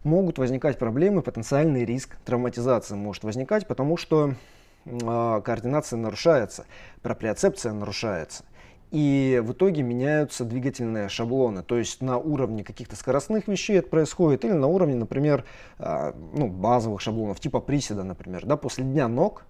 могут 0.03 0.37
возникать 0.37 0.77
проблемы, 0.77 1.21
потенциальный 1.21 1.85
риск 1.85 2.17
травматизации 2.25 2.95
может 2.95 3.23
возникать, 3.23 3.67
потому 3.67 3.97
что 3.97 4.35
э, 4.85 5.41
координация 5.43 5.97
нарушается, 5.97 6.65
проприоцепция 7.01 7.73
нарушается. 7.73 8.43
И 8.91 9.41
в 9.43 9.53
итоге 9.53 9.81
меняются 9.81 10.45
двигательные 10.45 11.09
шаблоны. 11.09 11.63
То 11.63 11.79
есть 11.79 12.01
на 12.01 12.19
уровне 12.19 12.63
каких-то 12.63 12.95
скоростных 12.95 13.47
вещей 13.47 13.79
это 13.79 13.89
происходит, 13.89 14.45
или 14.45 14.51
на 14.51 14.67
уровне, 14.67 14.95
например, 14.95 15.45
э, 15.79 16.13
ну, 16.33 16.47
базовых 16.47 17.01
шаблонов, 17.01 17.39
типа 17.39 17.59
приседа, 17.59 18.03
например. 18.03 18.45
Да, 18.45 18.55
после 18.55 18.83
дня 18.83 19.07
ног 19.07 19.45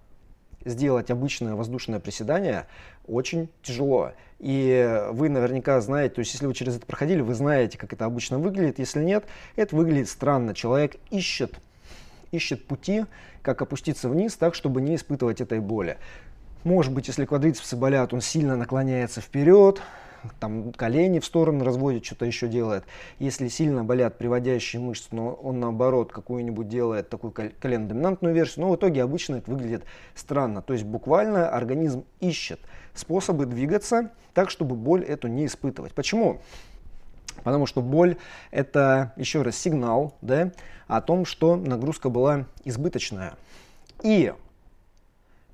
сделать 0.64 1.10
обычное 1.10 1.54
воздушное 1.54 2.00
приседание 2.00 2.66
очень 3.06 3.48
тяжело. 3.62 4.12
И 4.38 5.02
вы 5.12 5.28
наверняка 5.28 5.80
знаете, 5.80 6.16
то 6.16 6.18
есть 6.20 6.32
если 6.34 6.46
вы 6.46 6.54
через 6.54 6.76
это 6.76 6.86
проходили, 6.86 7.20
вы 7.20 7.34
знаете, 7.34 7.78
как 7.78 7.92
это 7.92 8.04
обычно 8.04 8.38
выглядит. 8.38 8.78
Если 8.78 9.02
нет, 9.02 9.24
это 9.56 9.74
выглядит 9.74 10.08
странно. 10.08 10.54
Человек 10.54 10.96
ищет, 11.10 11.54
ищет 12.30 12.66
пути, 12.66 13.06
как 13.42 13.62
опуститься 13.62 14.08
вниз 14.08 14.36
так, 14.36 14.54
чтобы 14.54 14.80
не 14.80 14.96
испытывать 14.96 15.40
этой 15.40 15.60
боли. 15.60 15.98
Может 16.62 16.92
быть, 16.92 17.08
если 17.08 17.26
квадрицепсы 17.26 17.76
болят, 17.76 18.12
он 18.14 18.20
сильно 18.20 18.56
наклоняется 18.56 19.20
вперед, 19.20 19.80
там 20.40 20.72
колени 20.72 21.20
в 21.20 21.24
сторону 21.24 21.64
разводит, 21.64 22.04
что-то 22.04 22.24
еще 22.24 22.48
делает. 22.48 22.84
Если 23.18 23.48
сильно 23.48 23.84
болят 23.84 24.18
приводящие 24.18 24.80
мышцы, 24.80 25.08
но 25.12 25.32
он 25.32 25.60
наоборот 25.60 26.12
какую-нибудь 26.12 26.68
делает 26.68 27.08
такую 27.08 27.32
колено-доминантную 27.32 28.34
версию, 28.34 28.66
но 28.66 28.72
в 28.72 28.76
итоге 28.76 29.02
обычно 29.02 29.36
это 29.36 29.50
выглядит 29.50 29.84
странно. 30.14 30.62
То 30.62 30.72
есть 30.72 30.84
буквально 30.84 31.48
организм 31.48 32.04
ищет 32.20 32.60
способы 32.94 33.46
двигаться 33.46 34.10
так, 34.32 34.50
чтобы 34.50 34.76
боль 34.76 35.04
эту 35.04 35.28
не 35.28 35.46
испытывать. 35.46 35.92
Почему? 35.92 36.40
Потому 37.42 37.66
что 37.66 37.82
боль 37.82 38.16
это 38.50 39.12
еще 39.16 39.42
раз 39.42 39.56
сигнал 39.56 40.16
да, 40.22 40.52
о 40.86 41.00
том, 41.00 41.24
что 41.24 41.56
нагрузка 41.56 42.08
была 42.08 42.46
избыточная. 42.64 43.34
И 44.02 44.32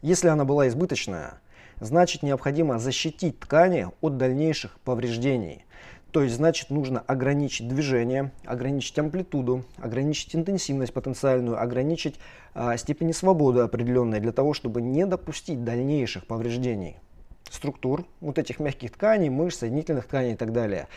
если 0.02 0.28
она 0.28 0.44
была 0.44 0.68
избыточная, 0.68 1.40
значит 1.80 2.22
необходимо 2.22 2.78
защитить 2.78 3.40
ткани 3.40 3.88
от 4.00 4.16
дальнейших 4.16 4.78
повреждений. 4.80 5.64
То 6.12 6.22
есть, 6.22 6.36
значит, 6.36 6.70
нужно 6.70 7.00
ограничить 7.06 7.68
движение, 7.68 8.32
ограничить 8.44 8.98
амплитуду, 8.98 9.64
ограничить 9.78 10.34
интенсивность 10.34 10.92
потенциальную, 10.92 11.60
ограничить 11.60 12.16
а, 12.54 12.76
степени 12.76 13.12
свободы 13.12 13.60
определенной 13.60 14.18
для 14.20 14.32
того, 14.32 14.52
чтобы 14.52 14.82
не 14.82 15.06
допустить 15.06 15.62
дальнейших 15.62 16.26
повреждений 16.26 16.96
структур, 17.50 18.06
вот 18.20 18.38
этих 18.38 18.60
мягких 18.60 18.92
тканей, 18.92 19.28
мышц, 19.28 19.58
соединительных 19.58 20.06
тканей 20.06 20.32
и 20.32 20.36
так 20.36 20.52
далее. 20.52 20.88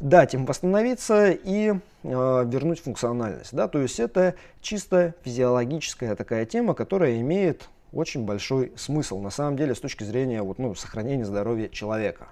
Дать 0.00 0.34
им 0.34 0.46
восстановиться 0.46 1.30
и 1.30 1.70
э, 1.70 1.76
вернуть 2.02 2.80
функциональность. 2.80 3.54
Да? 3.54 3.68
То 3.68 3.80
есть 3.80 4.00
это 4.00 4.34
чисто 4.60 5.14
физиологическая 5.22 6.16
такая 6.16 6.46
тема, 6.46 6.74
которая 6.74 7.20
имеет 7.20 7.68
очень 7.92 8.24
большой 8.24 8.72
смысл, 8.76 9.20
на 9.20 9.30
самом 9.30 9.56
деле, 9.56 9.74
с 9.74 9.80
точки 9.80 10.04
зрения 10.04 10.42
вот, 10.42 10.58
ну, 10.58 10.74
сохранения 10.74 11.24
здоровья 11.24 11.68
человека. 11.68 12.28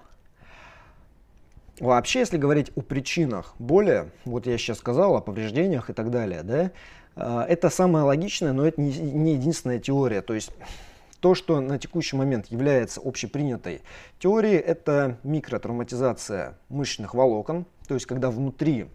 Вообще, 1.81 2.21
если 2.21 2.39
говорить 2.39 2.73
о 2.75 2.81
причинах 2.81 3.55
боли, 3.59 4.11
вот 4.25 4.47
я 4.47 4.59
сейчас 4.59 4.79
сказал 4.79 5.15
о 5.17 5.21
повреждениях 5.21 5.91
и 5.91 5.93
так 5.93 6.11
далее, 6.11 6.43
да, 6.43 6.71
э, 7.15 7.47
это 7.49 7.71
самое 7.71 8.05
логичное, 8.05 8.53
но 8.53 8.67
это 8.67 8.81
не, 8.81 9.35
единственная 9.35 9.79
теория. 9.79 10.21
То 10.21 10.35
есть 10.35 10.51
то, 11.21 11.35
что 11.35 11.61
на 11.61 11.79
текущий 11.79 12.17
момент 12.17 12.47
является 12.47 13.01
общепринятой 13.05 13.83
теорией, 14.19 14.57
это 14.57 15.19
микротравматизация 15.23 16.59
мышечных 16.69 17.15
волокон, 17.15 17.65
то 17.87 17.95
есть 17.95 18.07
когда 18.07 18.31
внутри 18.31 18.87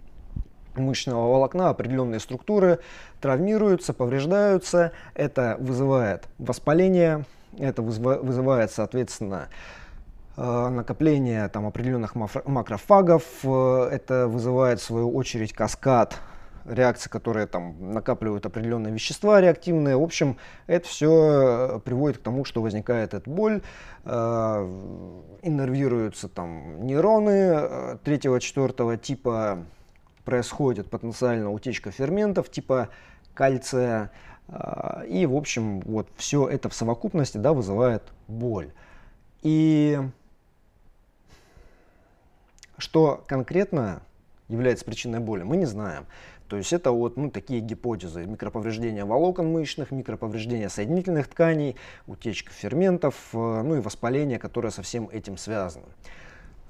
мышечного 0.76 1.32
волокна 1.32 1.70
определенные 1.70 2.20
структуры 2.20 2.80
травмируются, 3.22 3.94
повреждаются. 3.94 4.92
Это 5.14 5.58
вызывает 5.60 6.28
воспаление, 6.38 7.26
это 7.58 7.82
вызывает, 7.82 8.72
соответственно, 8.72 9.50
э, 10.38 10.70
накопление 10.70 11.48
там, 11.50 11.66
определенных 11.66 12.16
макрофагов, 12.16 13.24
э, 13.44 13.90
это 13.92 14.28
вызывает 14.28 14.80
в 14.80 14.84
свою 14.84 15.14
очередь 15.14 15.54
каскад 15.54 16.20
реакции, 16.66 17.10
которые 17.10 17.46
там 17.46 17.94
накапливают 17.94 18.46
определенные 18.46 18.94
вещества 18.94 19.42
реактивные. 19.42 19.98
В 19.98 20.02
общем, 20.02 20.38
это 20.66 20.88
все 20.88 21.82
приводит 21.84 22.20
к 22.20 22.22
тому, 22.22 22.46
что 22.46 22.62
возникает 22.62 23.14
эта 23.14 23.30
боль, 23.30 23.62
э, 24.06 24.10
иннервируются 25.42 26.30
там 26.30 26.86
нейроны 26.86 27.98
третьего, 28.04 28.40
четвертого 28.40 28.98
типа, 28.98 29.66
происходит 30.26 30.90
потенциально 30.90 31.52
утечка 31.52 31.92
ферментов 31.92 32.50
типа 32.50 32.90
кальция. 33.34 34.12
А, 34.48 35.04
и, 35.08 35.26
в 35.26 35.36
общем, 35.36 35.80
вот 35.82 36.10
все 36.18 36.48
это 36.48 36.70
в 36.70 36.74
совокупности 36.74 37.38
да, 37.38 37.54
вызывает 37.54 38.04
боль. 38.28 38.72
И 39.42 40.00
что 42.78 43.24
конкретно 43.28 44.02
является 44.48 44.86
причиной 44.86 45.20
боли, 45.20 45.44
мы 45.44 45.58
не 45.58 45.66
знаем. 45.66 46.06
То 46.48 46.58
есть 46.58 46.74
это 46.74 46.92
вот 46.92 47.18
ну, 47.18 47.32
такие 47.32 47.62
гипотезы. 47.62 48.26
Микроповреждения 48.26 49.06
волокон 49.06 49.52
мышечных, 49.52 49.92
микроповреждения 49.92 50.70
соединительных 50.70 51.28
тканей, 51.28 51.78
утечка 52.06 52.52
ферментов, 52.52 53.16
э, 53.34 53.62
ну 53.64 53.76
и 53.76 53.80
воспаление, 53.80 54.38
которое 54.38 54.70
со 54.70 54.84
всем 54.84 55.10
этим 55.10 55.38
связано 55.38 55.88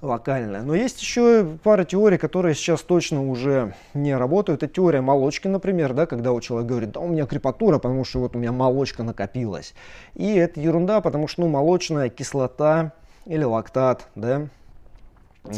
локальная. 0.03 0.61
Но 0.61 0.75
есть 0.75 1.01
еще 1.01 1.57
пара 1.63 1.85
теорий, 1.85 2.17
которые 2.17 2.53
сейчас 2.55 2.81
точно 2.81 3.27
уже 3.27 3.73
не 3.93 4.15
работают. 4.15 4.61
Это 4.61 4.73
теория 4.73 5.01
молочки, 5.01 5.47
например, 5.47 5.93
да, 5.93 6.05
когда 6.05 6.33
у 6.33 6.41
человека 6.41 6.69
говорит, 6.69 6.91
да 6.91 6.99
у 6.99 7.07
меня 7.07 7.25
крепатура, 7.25 7.79
потому 7.79 8.03
что 8.03 8.19
вот 8.19 8.35
у 8.35 8.39
меня 8.39 8.51
молочка 8.51 9.03
накопилась. 9.03 9.73
И 10.13 10.35
это 10.35 10.59
ерунда, 10.59 11.01
потому 11.01 11.27
что 11.27 11.41
ну, 11.41 11.47
молочная 11.47 12.09
кислота 12.09 12.91
или 13.25 13.43
лактат, 13.43 14.09
да, 14.15 14.47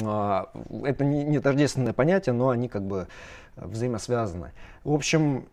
а, 0.04 0.50
это 0.84 1.04
не, 1.04 1.24
не 1.24 1.40
тождественное 1.40 1.94
понятие, 1.94 2.34
но 2.34 2.50
они 2.50 2.70
как 2.70 2.84
бы 2.84 3.08
взаимосвязаны. 3.56 4.52
В 4.84 4.94
общем, 4.94 5.48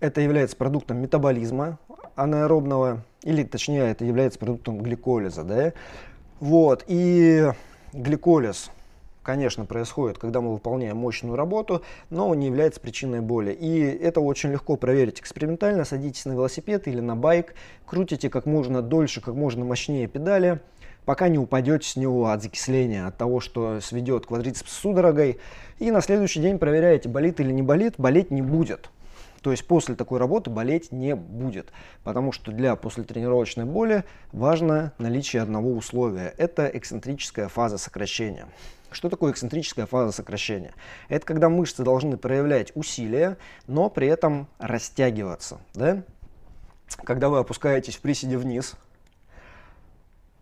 это 0.00 0.20
является 0.22 0.56
продуктом 0.56 0.98
метаболизма 0.98 1.78
анаэробного, 2.14 3.02
или 3.22 3.44
точнее 3.44 3.90
это 3.90 4.04
является 4.04 4.38
продуктом 4.38 4.80
гликолиза, 4.80 5.42
да, 5.42 5.72
вот, 6.40 6.84
и 6.86 7.50
гликолиз, 7.96 8.70
конечно, 9.22 9.64
происходит, 9.64 10.18
когда 10.18 10.40
мы 10.40 10.52
выполняем 10.52 10.96
мощную 10.98 11.34
работу, 11.34 11.82
но 12.10 12.28
он 12.28 12.38
не 12.38 12.46
является 12.46 12.80
причиной 12.80 13.20
боли. 13.20 13.52
И 13.52 13.80
это 13.80 14.20
очень 14.20 14.52
легко 14.52 14.76
проверить 14.76 15.20
экспериментально. 15.20 15.84
Садитесь 15.84 16.24
на 16.26 16.32
велосипед 16.32 16.86
или 16.86 17.00
на 17.00 17.16
байк, 17.16 17.54
крутите 17.86 18.30
как 18.30 18.46
можно 18.46 18.82
дольше, 18.82 19.20
как 19.20 19.34
можно 19.34 19.64
мощнее 19.64 20.06
педали, 20.06 20.60
пока 21.04 21.28
не 21.28 21.38
упадете 21.38 21.88
с 21.88 21.96
него 21.96 22.28
от 22.28 22.42
закисления, 22.42 23.06
от 23.06 23.16
того, 23.16 23.40
что 23.40 23.80
сведет 23.80 24.26
квадрицепс 24.26 24.72
судорогой. 24.72 25.38
И 25.78 25.90
на 25.90 26.00
следующий 26.00 26.40
день 26.40 26.58
проверяете, 26.58 27.08
болит 27.08 27.40
или 27.40 27.50
не 27.50 27.62
болит. 27.62 27.94
Болеть 27.98 28.30
не 28.30 28.42
будет. 28.42 28.90
То 29.46 29.52
есть 29.52 29.64
после 29.64 29.94
такой 29.94 30.18
работы 30.18 30.50
болеть 30.50 30.90
не 30.90 31.14
будет, 31.14 31.72
потому 32.02 32.32
что 32.32 32.50
для 32.50 32.74
послетренировочной 32.74 33.64
боли 33.64 34.02
важно 34.32 34.92
наличие 34.98 35.40
одного 35.40 35.70
условия. 35.70 36.34
Это 36.36 36.66
эксцентрическая 36.66 37.46
фаза 37.46 37.78
сокращения. 37.78 38.48
Что 38.90 39.08
такое 39.08 39.30
эксцентрическая 39.30 39.86
фаза 39.86 40.10
сокращения? 40.10 40.74
Это 41.08 41.24
когда 41.24 41.48
мышцы 41.48 41.84
должны 41.84 42.16
проявлять 42.16 42.72
усилия, 42.74 43.38
но 43.68 43.88
при 43.88 44.08
этом 44.08 44.48
растягиваться. 44.58 45.60
Да? 45.74 46.02
Когда 47.04 47.28
вы 47.28 47.38
опускаетесь 47.38 47.94
в 47.94 48.00
приседе 48.00 48.38
вниз, 48.38 48.74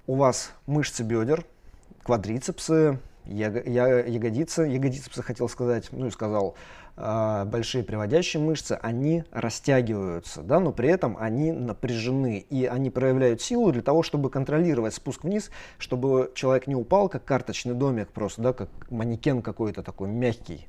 у 0.07 0.15
вас 0.15 0.53
мышцы 0.65 1.03
бедер, 1.03 1.45
квадрицепсы, 2.05 2.99
ягодицы, 3.27 4.63
ягодицепсы 4.63 5.23
хотел 5.23 5.49
сказать, 5.51 5.89
ну 5.93 6.07
и 6.07 6.11
сказал, 6.11 6.57
а, 6.97 7.45
большие 7.45 7.83
приводящие 7.83 8.41
мышцы, 8.41 8.79
они 8.81 9.25
растягиваются, 9.33 10.43
да, 10.43 10.61
но 10.61 10.73
при 10.73 10.89
этом 10.89 11.17
они 11.19 11.51
напряжены, 11.51 12.39
и 12.49 12.67
они 12.67 12.91
проявляют 12.91 13.43
силу 13.43 13.73
для 13.73 13.83
того, 13.83 14.05
чтобы 14.05 14.31
контролировать 14.31 14.95
спуск 14.95 15.25
вниз, 15.25 15.51
чтобы 15.79 16.31
человек 16.35 16.69
не 16.69 16.77
упал, 16.77 17.09
как 17.09 17.25
карточный 17.25 17.75
домик 17.75 18.11
просто, 18.11 18.43
да, 18.43 18.53
как 18.53 18.69
манекен 18.91 19.43
какой-то 19.43 19.83
такой 19.83 20.09
мягкий. 20.09 20.69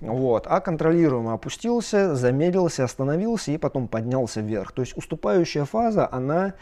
Вот, 0.00 0.46
а 0.46 0.60
контролируемо 0.60 1.34
опустился, 1.34 2.14
замедлился, 2.14 2.84
остановился 2.84 3.50
и 3.50 3.58
потом 3.58 3.88
поднялся 3.88 4.40
вверх. 4.40 4.72
То 4.72 4.82
есть 4.82 4.96
уступающая 4.96 5.64
фаза, 5.64 6.08
она 6.10 6.54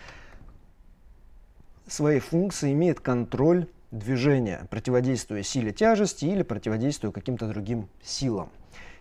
своей 1.87 2.21
функцией 2.21 2.73
имеет 2.73 2.99
контроль 3.01 3.69
движения, 3.91 4.67
противодействуя 4.71 5.43
силе 5.43 5.73
тяжести 5.73 6.25
или 6.25 6.43
противодействуя 6.43 7.13
каким-то 7.13 7.47
другим 7.47 7.89
силам. 8.03 8.51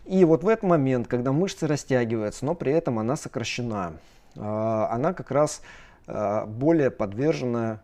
И 0.06 0.24
вот 0.24 0.44
в 0.44 0.48
этот 0.48 0.64
момент, 0.64 1.08
когда 1.08 1.32
мышца 1.32 1.66
растягивается, 1.66 2.44
но 2.44 2.54
при 2.54 2.72
этом 2.72 2.98
она 2.98 3.16
сокращена, 3.16 3.94
а, 4.36 4.88
она 4.90 5.12
как 5.12 5.30
раз 5.30 5.62
а, 6.06 6.46
более 6.46 6.90
подвержена 6.90 7.82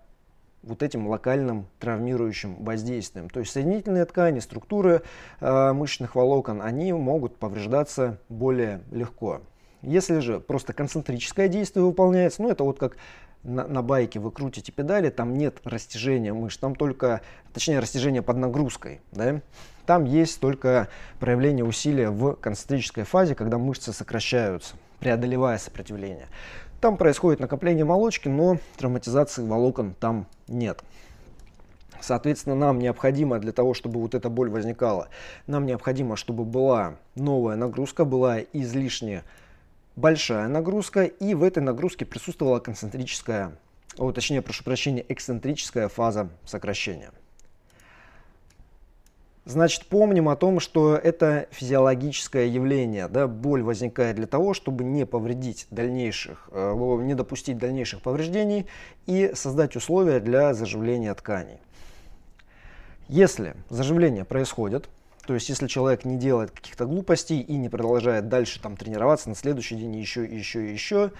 вот 0.62 0.84
этим 0.84 1.08
локальным 1.08 1.66
травмирующим 1.80 2.62
воздействием. 2.62 3.28
То 3.28 3.40
есть 3.40 3.50
соединительные 3.50 4.04
ткани, 4.04 4.38
структуры 4.38 5.02
а, 5.40 5.72
мышечных 5.72 6.14
волокон, 6.14 6.62
они 6.62 6.92
могут 6.92 7.36
повреждаться 7.36 8.18
более 8.28 8.82
легко. 8.92 9.40
Если 9.82 10.20
же 10.20 10.38
просто 10.38 10.72
концентрическое 10.72 11.48
действие 11.48 11.84
выполняется, 11.84 12.42
ну 12.42 12.50
это 12.50 12.62
вот 12.62 12.78
как 12.78 12.96
на, 13.44 13.66
на 13.66 13.82
байке 13.82 14.20
вы 14.20 14.30
крутите 14.30 14.72
педали, 14.72 15.10
там 15.10 15.34
нет 15.34 15.60
растяжения 15.64 16.32
мышц, 16.32 16.58
там 16.58 16.74
только, 16.74 17.22
точнее 17.52 17.78
растяжение 17.78 18.22
под 18.22 18.36
нагрузкой, 18.36 19.00
да? 19.12 19.40
Там 19.86 20.04
есть 20.04 20.40
только 20.40 20.88
проявление 21.18 21.64
усилия 21.64 22.10
в 22.10 22.34
концентрической 22.34 23.04
фазе, 23.04 23.34
когда 23.34 23.58
мышцы 23.58 23.92
сокращаются, 23.92 24.76
преодолевая 25.00 25.58
сопротивление. 25.58 26.28
Там 26.80 26.96
происходит 26.96 27.40
накопление 27.40 27.84
молочки, 27.84 28.28
но 28.28 28.58
травматизации 28.76 29.44
волокон 29.44 29.94
там 29.98 30.26
нет. 30.46 30.82
Соответственно, 32.00 32.56
нам 32.56 32.80
необходимо 32.80 33.38
для 33.38 33.52
того, 33.52 33.74
чтобы 33.74 34.00
вот 34.00 34.14
эта 34.14 34.28
боль 34.28 34.50
возникала, 34.50 35.08
нам 35.46 35.66
необходимо, 35.66 36.16
чтобы 36.16 36.44
была 36.44 36.96
новая 37.14 37.54
нагрузка, 37.54 38.04
была 38.04 38.40
излишне 38.40 39.22
большая 39.96 40.48
нагрузка, 40.48 41.04
и 41.04 41.34
в 41.34 41.42
этой 41.42 41.62
нагрузке 41.62 42.04
присутствовала 42.04 42.60
концентрическая, 42.60 43.56
о, 43.98 44.12
точнее, 44.12 44.42
прошу 44.42 44.64
прощения, 44.64 45.04
эксцентрическая 45.08 45.88
фаза 45.88 46.28
сокращения. 46.44 47.10
Значит, 49.44 49.86
помним 49.86 50.28
о 50.28 50.36
том, 50.36 50.60
что 50.60 50.94
это 50.94 51.48
физиологическое 51.50 52.46
явление. 52.46 53.08
Да? 53.08 53.26
Боль 53.26 53.62
возникает 53.62 54.14
для 54.14 54.28
того, 54.28 54.54
чтобы 54.54 54.84
не 54.84 55.04
повредить 55.04 55.66
дальнейших, 55.70 56.48
э, 56.52 56.74
не 57.02 57.14
допустить 57.14 57.58
дальнейших 57.58 58.02
повреждений 58.02 58.66
и 59.06 59.32
создать 59.34 59.74
условия 59.74 60.20
для 60.20 60.54
заживления 60.54 61.12
тканей. 61.14 61.58
Если 63.08 63.56
заживление 63.68 64.24
происходит, 64.24 64.88
то 65.26 65.34
есть 65.34 65.48
если 65.48 65.66
человек 65.66 66.04
не 66.04 66.16
делает 66.16 66.50
каких-то 66.50 66.86
глупостей 66.86 67.40
и 67.40 67.56
не 67.56 67.68
продолжает 67.68 68.28
дальше 68.28 68.60
там, 68.60 68.76
тренироваться 68.76 69.28
на 69.28 69.34
следующий 69.34 69.76
день 69.76 69.96
еще, 69.96 70.24
еще 70.24 70.72
еще, 70.72 71.12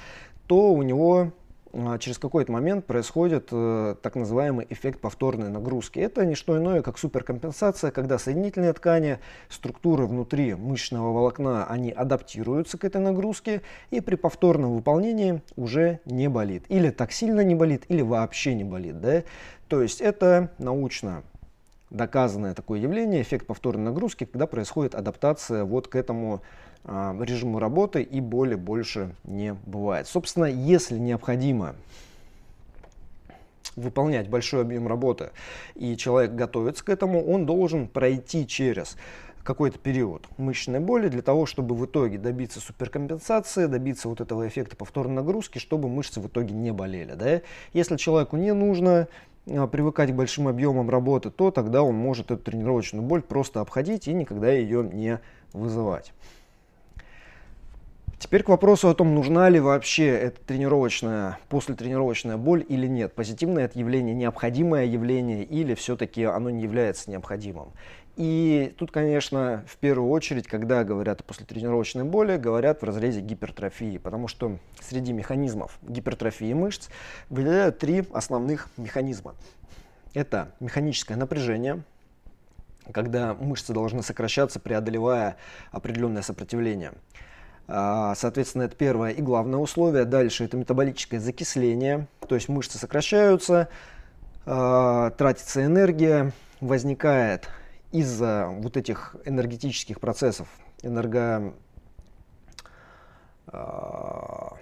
то 0.47 0.73
у 0.73 0.83
него 0.83 1.33
а, 1.75 1.99
через 1.99 2.19
какой-то 2.19 2.53
момент 2.53 2.85
происходит 2.85 3.49
э, 3.51 3.95
так 4.03 4.15
называемый 4.15 4.67
эффект 4.69 5.01
повторной 5.01 5.49
нагрузки. 5.49 5.99
Это 6.01 6.27
не 6.27 6.35
что 6.35 6.59
иное, 6.59 6.83
как 6.83 6.99
суперкомпенсация, 6.99 7.91
когда 7.91 8.19
соединительные 8.19 8.75
ткани, 8.75 9.21
структуры 9.49 10.07
внутри 10.07 10.55
мышечного 10.55 11.13
волокна, 11.13 11.67
они 11.67 11.91
адаптируются 11.91 12.77
к 12.77 12.85
этой 12.85 13.01
нагрузке 13.01 13.63
и 13.91 14.01
при 14.01 14.17
повторном 14.17 14.75
выполнении 14.75 15.43
уже 15.57 16.01
не 16.05 16.29
болит. 16.29 16.65
Или 16.69 16.91
так 16.91 17.11
сильно 17.13 17.41
не 17.41 17.55
болит, 17.55 17.85
или 17.89 18.03
вообще 18.03 18.55
не 18.55 18.65
болит. 18.65 19.01
Да? 19.01 19.23
То 19.69 19.81
есть 19.81 20.03
это 20.03 20.51
научно 20.59 21.23
доказанное 21.93 22.55
такое 22.55 22.81
явление, 22.81 23.23
эффект 23.23 23.47
повторной 23.47 23.85
нагрузки, 23.85 24.25
когда 24.25 24.47
происходит 24.47 24.95
адаптация 24.95 25.65
вот 25.65 25.89
к 25.89 25.97
этому 25.97 26.43
а, 26.85 27.17
режиму 27.21 27.59
работы 27.59 28.03
и 28.03 28.21
боли 28.21 28.55
больше 28.55 29.15
не 29.25 29.55
бывает. 29.67 30.07
Собственно, 30.09 30.47
если 30.47 30.99
необходимо 30.99 31.77
выполнять 33.77 34.29
большой 34.29 34.63
объем 34.63 34.89
работы, 34.89 35.31
и 35.75 35.97
человек 35.97 36.35
готовится 36.35 36.85
к 36.85 36.89
этому, 36.89 37.25
он 37.25 37.47
должен 37.47 37.89
пройти 37.89 38.47
через 38.47 38.97
какой-то 39.45 39.79
период 39.79 40.27
мышечной 40.39 40.79
боли 40.79 41.09
для 41.09 41.23
того, 41.23 41.47
чтобы 41.47 41.75
в 41.75 41.85
итоге 41.85 42.17
добиться 42.17 42.61
суперкомпенсации, 42.61 43.67
добиться 43.67 44.09
вот 44.09 44.21
этого 44.21 44.47
эффекта 44.47 44.77
повторной 44.77 45.17
нагрузки, 45.17 45.59
чтобы 45.59 45.89
мышцы 45.89 46.21
в 46.21 46.29
итоге 46.29 46.55
не 46.55 46.73
болели. 46.73 47.15
Да? 47.15 47.43
Если 47.73 47.97
человеку 47.97 48.37
не 48.37 48.53
нужно 48.53 49.09
привыкать 49.45 50.11
к 50.11 50.15
большим 50.15 50.49
объемам 50.49 50.89
работы, 50.91 51.31
то 51.31 51.51
тогда 51.51 51.83
он 51.83 51.95
может 51.95 52.31
эту 52.31 52.43
тренировочную 52.43 53.03
боль 53.03 53.23
просто 53.23 53.61
обходить 53.61 54.09
и 54.09 54.13
никогда 54.13 54.51
ее 54.51 54.83
не 54.83 55.21
вызывать. 55.53 56.13
Теперь 58.23 58.45
к 58.45 58.51
вопросу 58.51 58.89
о 58.89 58.95
том, 58.95 59.17
нужна 59.17 59.49
ли 59.49 59.59
вообще 59.59 60.07
эта 60.07 60.41
тренировочная, 60.43 61.41
послетренировочная 61.49 62.37
боль 62.37 62.65
или 62.69 62.87
нет. 62.87 63.13
Позитивное 63.17 63.65
это 63.65 63.77
явление, 63.81 64.15
необходимое 64.15 64.85
явление 64.85 65.43
или 65.43 65.75
все-таки 65.75 66.23
оно 66.23 66.49
не 66.49 66.63
является 66.63 67.11
необходимым. 67.11 67.73
И 68.17 68.77
тут, 68.79 68.93
конечно, 68.93 69.65
в 69.67 69.77
первую 69.77 70.09
очередь, 70.09 70.47
когда 70.47 70.85
говорят 70.85 71.21
о 71.21 71.25
послетренировочной 71.25 72.05
боли, 72.05 72.37
говорят 72.37 72.81
в 72.81 72.85
разрезе 72.85 73.23
гипертрофии, 73.23 73.99
потому 73.99 74.29
что 74.29 74.57
среди 74.81 75.13
механизмов 75.13 75.77
гипертрофии 75.83 76.53
мышц 76.53 76.91
выделяют 77.29 77.81
три 77.81 78.05
основных 78.13 78.69
механизма. 78.77 79.35
Это 80.15 80.55
механическое 80.61 81.17
напряжение, 81.17 81.83
когда 82.93 83.35
мышцы 83.35 83.73
должны 83.73 84.05
сокращаться, 84.05 84.61
преодолевая 84.61 85.39
определенное 85.73 86.23
сопротивление. 86.23 86.93
А, 87.69 88.15
соответственно, 88.17 88.65
это 88.65 88.77
первое 88.77 89.11
и 89.11 89.23
главное 89.23 89.59
условие. 89.59 90.05
Дальше 90.05 90.45
это 90.45 90.57
метаболическое 90.57 91.21
закисление, 91.21 92.07
то 92.29 92.35
есть 92.35 92.49
мышцы 92.49 92.79
сокращаются, 92.79 93.69
а, 94.45 95.11
тратится 95.11 95.65
энергия, 95.65 96.33
возникает 96.61 97.49
из-за 97.93 98.49
вот 98.49 98.77
этих 98.77 99.17
энергетических 99.25 100.01
процессов, 100.01 100.49
энерго 100.83 101.55
а, 103.47 104.57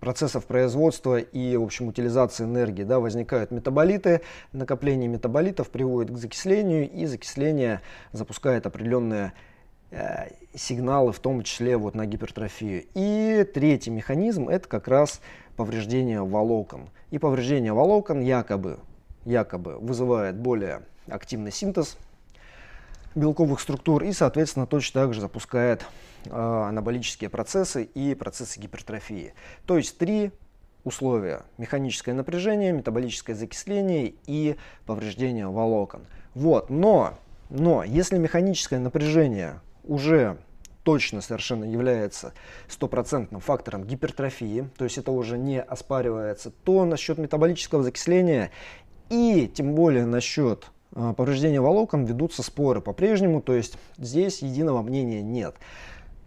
процессов 0.00 0.46
производства 0.46 1.18
и, 1.18 1.56
в 1.56 1.62
общем, 1.62 1.88
утилизации 1.88 2.44
энергии, 2.44 2.84
да, 2.84 3.00
возникают 3.00 3.50
метаболиты, 3.50 4.22
накопление 4.52 5.08
метаболитов 5.08 5.70
приводит 5.70 6.12
к 6.12 6.16
закислению, 6.16 6.90
и 6.90 7.04
закисление 7.06 7.82
запускает 8.12 8.66
определенные 8.66 9.32
сигналы, 10.54 11.12
в 11.12 11.18
том 11.18 11.42
числе 11.42 11.76
вот 11.76 11.94
на 11.94 12.06
гипертрофию. 12.06 12.84
И 12.94 13.46
третий 13.54 13.90
механизм 13.90 14.48
это 14.48 14.68
как 14.68 14.88
раз 14.88 15.20
повреждение 15.56 16.22
волокон. 16.22 16.90
И 17.10 17.18
повреждение 17.18 17.72
волокон 17.72 18.20
якобы, 18.20 18.78
якобы 19.24 19.78
вызывает 19.78 20.36
более 20.36 20.82
активный 21.08 21.52
синтез 21.52 21.96
белковых 23.14 23.60
структур 23.60 24.04
и, 24.04 24.12
соответственно, 24.12 24.66
точно 24.66 25.02
так 25.02 25.14
же 25.14 25.20
запускает 25.20 25.84
э, 26.26 26.30
анаболические 26.30 27.30
процессы 27.30 27.84
и 27.84 28.14
процессы 28.14 28.60
гипертрофии. 28.60 29.34
То 29.66 29.76
есть 29.76 29.98
три 29.98 30.30
условия. 30.84 31.42
Механическое 31.58 32.12
напряжение, 32.12 32.72
метаболическое 32.72 33.34
закисление 33.34 34.14
и 34.26 34.56
повреждение 34.86 35.48
волокон. 35.48 36.06
Вот, 36.34 36.70
но, 36.70 37.14
но 37.50 37.82
если 37.84 38.18
механическое 38.18 38.78
напряжение 38.78 39.60
уже 39.88 40.38
точно 40.84 41.20
совершенно 41.20 41.64
является 41.64 42.32
стопроцентным 42.68 43.40
фактором 43.40 43.84
гипертрофии, 43.84 44.70
то 44.76 44.84
есть 44.84 44.96
это 44.96 45.10
уже 45.10 45.36
не 45.36 45.60
оспаривается, 45.60 46.50
то 46.64 46.84
насчет 46.84 47.18
метаболического 47.18 47.82
закисления 47.82 48.50
и 49.10 49.50
тем 49.52 49.74
более 49.74 50.06
насчет 50.06 50.70
а, 50.94 51.12
повреждения 51.12 51.60
волокон 51.60 52.04
ведутся 52.04 52.42
споры 52.42 52.80
по-прежнему, 52.80 53.42
то 53.42 53.52
есть 53.52 53.76
здесь 53.98 54.42
единого 54.42 54.82
мнения 54.82 55.22
нет. 55.22 55.56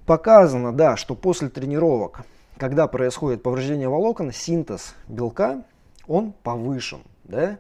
Показано, 0.06 0.74
да, 0.74 0.98
что 0.98 1.16
после 1.16 1.50
тренировок, 1.50 2.22
когда 2.58 2.88
происходит 2.88 3.44
повреждение 3.44 3.90
волокон, 3.90 4.32
синтез 4.32 4.96
белка, 5.08 5.64
он 6.08 6.34
повышен, 6.44 7.02
да, 7.24 7.58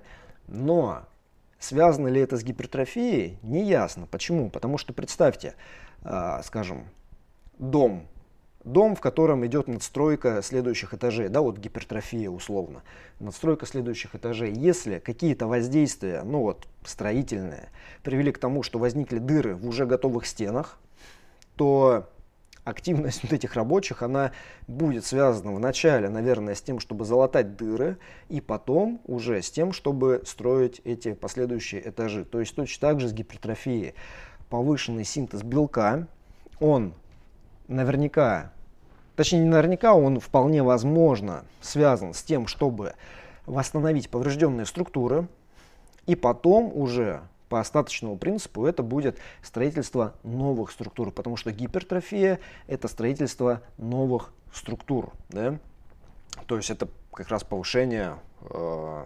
но 0.47 1.03
связано 1.59 2.07
ли 2.09 2.19
это 2.21 2.37
с 2.37 2.43
гипертрофией, 2.43 3.37
не 3.43 3.63
ясно. 3.63 4.07
Почему? 4.09 4.49
Потому 4.49 4.77
что 4.77 4.93
представьте, 4.93 5.55
скажем, 6.43 6.85
дом, 7.57 8.07
дом, 8.63 8.95
в 8.95 9.01
котором 9.01 9.45
идет 9.45 9.67
надстройка 9.67 10.41
следующих 10.41 10.93
этажей, 10.93 11.29
да, 11.29 11.41
вот 11.41 11.57
гипертрофия 11.57 12.29
условно, 12.29 12.83
надстройка 13.19 13.65
следующих 13.65 14.15
этажей. 14.15 14.51
Если 14.53 14.99
какие-то 14.99 15.47
воздействия, 15.47 16.23
ну 16.23 16.41
вот 16.41 16.67
строительные, 16.85 17.69
привели 18.03 18.31
к 18.31 18.37
тому, 18.37 18.63
что 18.63 18.79
возникли 18.79 19.19
дыры 19.19 19.55
в 19.55 19.67
уже 19.67 19.85
готовых 19.85 20.25
стенах, 20.25 20.79
то 21.55 22.09
активность 22.63 23.23
вот 23.23 23.33
этих 23.33 23.55
рабочих, 23.55 24.01
она 24.01 24.31
будет 24.67 25.05
связана 25.05 25.53
вначале, 25.53 26.09
наверное, 26.09 26.55
с 26.55 26.61
тем, 26.61 26.79
чтобы 26.79 27.05
залатать 27.05 27.55
дыры, 27.55 27.97
и 28.29 28.41
потом 28.41 29.01
уже 29.05 29.41
с 29.41 29.51
тем, 29.51 29.73
чтобы 29.73 30.21
строить 30.25 30.81
эти 30.83 31.13
последующие 31.13 31.87
этажи. 31.87 32.25
То 32.25 32.39
есть 32.39 32.55
точно 32.55 32.89
так 32.89 32.99
же 32.99 33.09
с 33.09 33.13
гипертрофией. 33.13 33.93
Повышенный 34.51 35.05
синтез 35.05 35.41
белка, 35.41 36.07
он 36.59 36.93
наверняка, 37.69 38.51
точнее 39.15 39.39
не 39.39 39.49
наверняка, 39.49 39.93
он 39.93 40.19
вполне 40.19 40.61
возможно 40.61 41.45
связан 41.61 42.13
с 42.13 42.21
тем, 42.21 42.47
чтобы 42.47 42.93
восстановить 43.45 44.09
поврежденные 44.09 44.65
структуры, 44.65 45.27
и 46.05 46.15
потом 46.15 46.69
уже 46.75 47.21
по 47.47 47.61
остаточному 47.61 48.17
принципу 48.17 48.65
это 48.65 48.83
будет 48.83 49.17
строительство 49.41 50.15
новых 50.23 50.71
структур, 50.71 51.11
потому 51.11 51.37
что 51.37 51.51
гипертрофия 51.51 52.39
это 52.67 52.89
строительство 52.89 53.61
новых 53.77 54.33
структур. 54.53 55.11
Да? 55.29 55.59
То 56.45 56.57
есть 56.57 56.69
это 56.69 56.89
как 57.13 57.29
раз 57.29 57.45
повышение 57.45 58.15
э, 58.41 59.05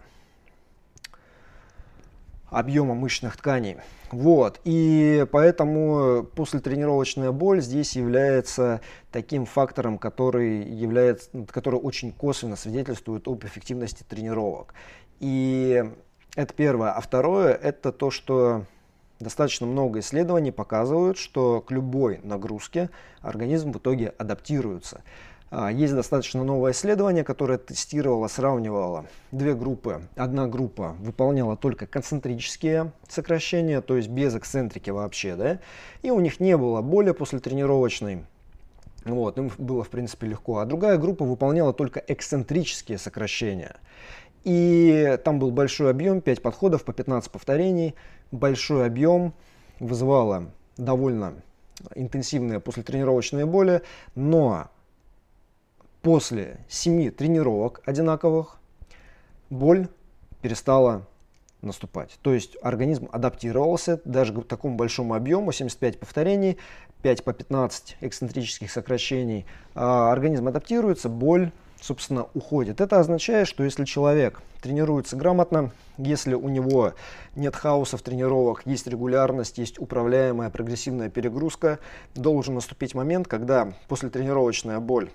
объема 2.55 2.95
мышечных 2.95 3.37
тканей. 3.37 3.77
Вот. 4.11 4.61
И 4.63 5.25
поэтому 5.31 6.23
послетренировочная 6.35 7.31
боль 7.31 7.61
здесь 7.61 7.95
является 7.95 8.81
таким 9.11 9.45
фактором, 9.45 9.97
который, 9.97 10.63
является, 10.63 11.29
который 11.51 11.79
очень 11.79 12.11
косвенно 12.11 12.55
свидетельствует 12.55 13.27
об 13.27 13.43
эффективности 13.43 14.03
тренировок. 14.07 14.73
И 15.19 15.83
это 16.35 16.53
первое. 16.53 16.91
А 16.91 17.01
второе, 17.01 17.53
это 17.53 17.91
то, 17.91 18.09
что 18.09 18.63
достаточно 19.19 19.65
много 19.65 19.99
исследований 19.99 20.51
показывают, 20.51 21.17
что 21.17 21.61
к 21.61 21.71
любой 21.71 22.19
нагрузке 22.23 22.89
организм 23.21 23.71
в 23.71 23.77
итоге 23.77 24.13
адаптируется. 24.17 25.03
А, 25.51 25.71
есть 25.71 25.93
достаточно 25.93 26.43
новое 26.43 26.71
исследование, 26.71 27.23
которое 27.23 27.57
тестировало, 27.57 28.27
сравнивало 28.27 29.05
две 29.31 29.53
группы. 29.53 30.01
Одна 30.15 30.47
группа 30.47 30.95
выполняла 30.99 31.55
только 31.55 31.85
концентрические 31.85 32.91
сокращения, 33.07 33.81
то 33.81 33.95
есть 33.95 34.09
без 34.09 34.35
эксцентрики 34.35 34.89
вообще, 34.89 35.35
да, 35.35 35.59
и 36.01 36.09
у 36.09 36.19
них 36.19 36.39
не 36.39 36.57
было 36.57 36.81
боли 36.81 37.11
после 37.11 37.39
тренировочной. 37.39 38.25
Вот, 39.05 39.37
им 39.37 39.51
было, 39.59 39.83
в 39.83 39.89
принципе, 39.89 40.27
легко. 40.27 40.57
А 40.57 40.65
другая 40.65 40.97
группа 40.97 41.25
выполняла 41.25 41.73
только 41.73 42.03
эксцентрические 42.07 42.97
сокращения. 42.97 43.75
И 44.43 45.19
там 45.23 45.37
был 45.37 45.51
большой 45.51 45.91
объем, 45.91 46.21
5 46.21 46.41
подходов 46.41 46.83
по 46.83 46.91
15 46.91 47.31
повторений. 47.31 47.93
Большой 48.31 48.87
объем 48.87 49.33
вызывало 49.79 50.51
довольно 50.77 51.35
интенсивные 51.93 52.59
послетренировочные 52.59 53.45
боли, 53.45 53.83
но 54.15 54.69
после 56.05 56.59
7 56.69 57.09
тренировок 57.09 57.81
одинаковых 57.83 58.59
боль 59.49 59.87
перестала 60.43 61.07
наступать. 61.63 62.19
То 62.21 62.31
есть 62.31 62.57
организм 62.61 63.09
адаптировался 63.11 63.99
даже 64.05 64.31
к 64.31 64.47
такому 64.47 64.75
большому 64.75 65.15
объему, 65.15 65.51
75 65.51 65.99
повторений, 65.99 66.59
5 67.01 67.23
по 67.23 67.33
15 67.33 67.97
эксцентрических 68.01 68.69
сокращений. 68.69 69.47
А 69.73 70.11
организм 70.11 70.47
адаптируется, 70.47 71.09
боль 71.09 71.51
собственно, 71.81 72.27
уходит. 72.33 72.81
Это 72.81 72.99
означает, 72.99 73.47
что 73.47 73.63
если 73.63 73.85
человек 73.85 74.41
тренируется 74.61 75.15
грамотно, 75.15 75.71
если 75.97 76.33
у 76.33 76.49
него 76.49 76.93
нет 77.35 77.55
хаоса 77.55 77.97
в 77.97 78.01
тренировках, 78.01 78.65
есть 78.65 78.87
регулярность, 78.87 79.57
есть 79.57 79.79
управляемая 79.79 80.49
прогрессивная 80.49 81.09
перегрузка, 81.09 81.79
должен 82.15 82.55
наступить 82.55 82.95
момент, 82.95 83.27
когда 83.27 83.73
послетренировочная 83.87 84.79
боль 84.79 85.09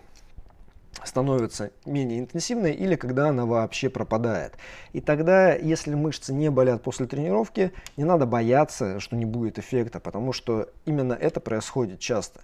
становится 1.04 1.70
менее 1.86 2.20
интенсивной 2.20 2.72
или 2.72 2.94
когда 2.94 3.28
она 3.28 3.46
вообще 3.46 3.88
пропадает. 3.88 4.54
И 4.92 5.00
тогда, 5.00 5.54
если 5.54 5.94
мышцы 5.94 6.32
не 6.32 6.50
болят 6.50 6.82
после 6.82 7.06
тренировки, 7.06 7.72
не 7.96 8.04
надо 8.04 8.26
бояться, 8.26 9.00
что 9.00 9.16
не 9.16 9.24
будет 9.24 9.58
эффекта, 9.58 10.00
потому 10.00 10.32
что 10.32 10.68
именно 10.84 11.14
это 11.14 11.40
происходит 11.40 12.00
часто. 12.00 12.40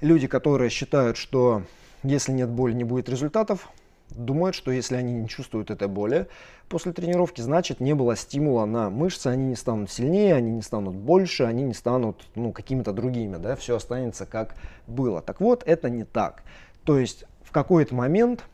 Люди, 0.00 0.26
которые 0.26 0.70
считают, 0.70 1.16
что 1.16 1.62
если 2.02 2.32
нет 2.32 2.48
боли, 2.48 2.72
не 2.72 2.84
будет 2.84 3.08
результатов. 3.08 3.68
Думают, 4.08 4.56
что 4.56 4.72
если 4.72 4.96
они 4.96 5.12
не 5.12 5.28
чувствуют 5.28 5.70
этой 5.70 5.86
боли 5.86 6.26
после 6.68 6.92
тренировки, 6.92 7.42
значит 7.42 7.78
не 7.78 7.94
было 7.94 8.16
стимула 8.16 8.64
на 8.64 8.90
мышцы, 8.90 9.28
они 9.28 9.44
не 9.44 9.54
станут 9.54 9.88
сильнее, 9.88 10.34
они 10.34 10.50
не 10.50 10.62
станут 10.62 10.96
больше, 10.96 11.44
они 11.44 11.62
не 11.62 11.74
станут 11.74 12.26
ну, 12.34 12.52
какими-то 12.52 12.92
другими, 12.92 13.36
да, 13.36 13.54
все 13.54 13.76
останется 13.76 14.26
как 14.26 14.56
было. 14.88 15.22
Так 15.22 15.40
вот, 15.40 15.62
это 15.64 15.90
не 15.90 16.02
так. 16.02 16.42
То 16.84 16.98
есть 16.98 17.24
в 17.50 17.52
какой-то 17.52 17.96
момент 17.96 18.44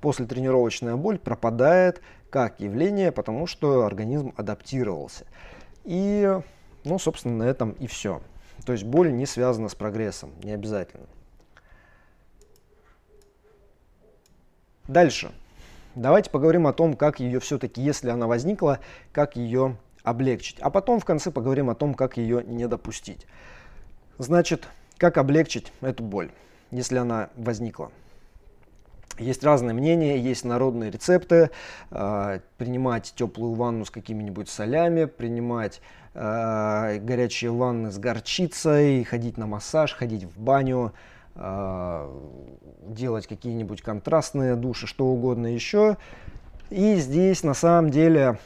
после 0.00 0.24
тренировочная 0.24 0.96
боль 0.96 1.18
пропадает 1.18 2.00
как 2.30 2.58
явление, 2.58 3.12
потому 3.12 3.46
что 3.46 3.84
организм 3.84 4.32
адаптировался. 4.34 5.26
И, 5.84 6.40
ну, 6.84 6.98
собственно, 6.98 7.44
на 7.44 7.48
этом 7.50 7.72
и 7.72 7.86
все. 7.86 8.22
То 8.64 8.72
есть 8.72 8.84
боль 8.84 9.12
не 9.12 9.26
связана 9.26 9.68
с 9.68 9.74
прогрессом, 9.74 10.32
не 10.42 10.52
обязательно. 10.52 11.04
Дальше. 14.88 15.32
Давайте 15.94 16.30
поговорим 16.30 16.66
о 16.66 16.72
том, 16.72 16.94
как 16.94 17.20
ее 17.20 17.40
все-таки, 17.40 17.82
если 17.82 18.08
она 18.08 18.26
возникла, 18.26 18.80
как 19.12 19.36
ее 19.36 19.76
облегчить. 20.02 20.58
А 20.60 20.70
потом 20.70 20.98
в 20.98 21.04
конце 21.04 21.30
поговорим 21.30 21.68
о 21.68 21.74
том, 21.74 21.92
как 21.92 22.16
ее 22.16 22.42
не 22.42 22.66
допустить. 22.66 23.26
Значит, 24.16 24.66
как 24.96 25.18
облегчить 25.18 25.74
эту 25.82 26.02
боль, 26.02 26.30
если 26.70 26.96
она 26.96 27.28
возникла. 27.36 27.92
Есть 29.18 29.44
разные 29.44 29.74
мнения, 29.74 30.18
есть 30.18 30.44
народные 30.44 30.90
рецепты. 30.90 31.50
Э, 31.90 32.40
принимать 32.58 33.12
теплую 33.16 33.54
ванну 33.54 33.84
с 33.84 33.90
какими-нибудь 33.90 34.48
солями, 34.48 35.06
принимать 35.06 35.80
э, 36.14 36.98
горячие 37.00 37.50
ванны 37.50 37.90
с 37.90 37.98
горчицей, 37.98 39.04
ходить 39.04 39.38
на 39.38 39.46
массаж, 39.46 39.94
ходить 39.94 40.24
в 40.24 40.38
баню, 40.38 40.92
а, 41.38 42.10
делать 42.88 43.26
какие-нибудь 43.26 43.82
контрастные 43.82 44.56
души, 44.56 44.86
что 44.86 45.04
угодно 45.06 45.46
еще. 45.46 45.98
И 46.70 46.96
здесь 46.96 47.42
на 47.42 47.52
самом 47.52 47.90
деле, 47.90 48.38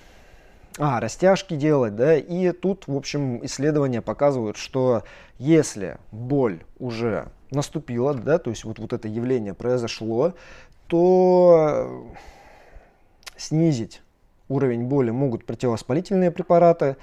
а, 0.76 0.98
растяжки 0.98 1.54
делать, 1.54 1.94
да, 1.94 2.16
и 2.16 2.50
тут, 2.50 2.88
в 2.88 2.96
общем, 2.96 3.44
исследования 3.44 4.02
показывают, 4.02 4.56
что 4.56 5.04
если 5.38 5.98
боль 6.10 6.64
уже 6.80 7.28
наступила, 7.50 8.14
да, 8.14 8.38
то 8.38 8.50
есть 8.50 8.64
вот, 8.64 8.78
вот 8.78 8.92
это 8.92 9.08
явление 9.08 9.54
произошло, 9.54 10.34
то 10.86 12.08
снизить 13.36 14.02
уровень 14.48 14.84
боли 14.84 15.10
могут 15.10 15.46
противовоспалительные 15.46 16.30
препараты, 16.30 16.96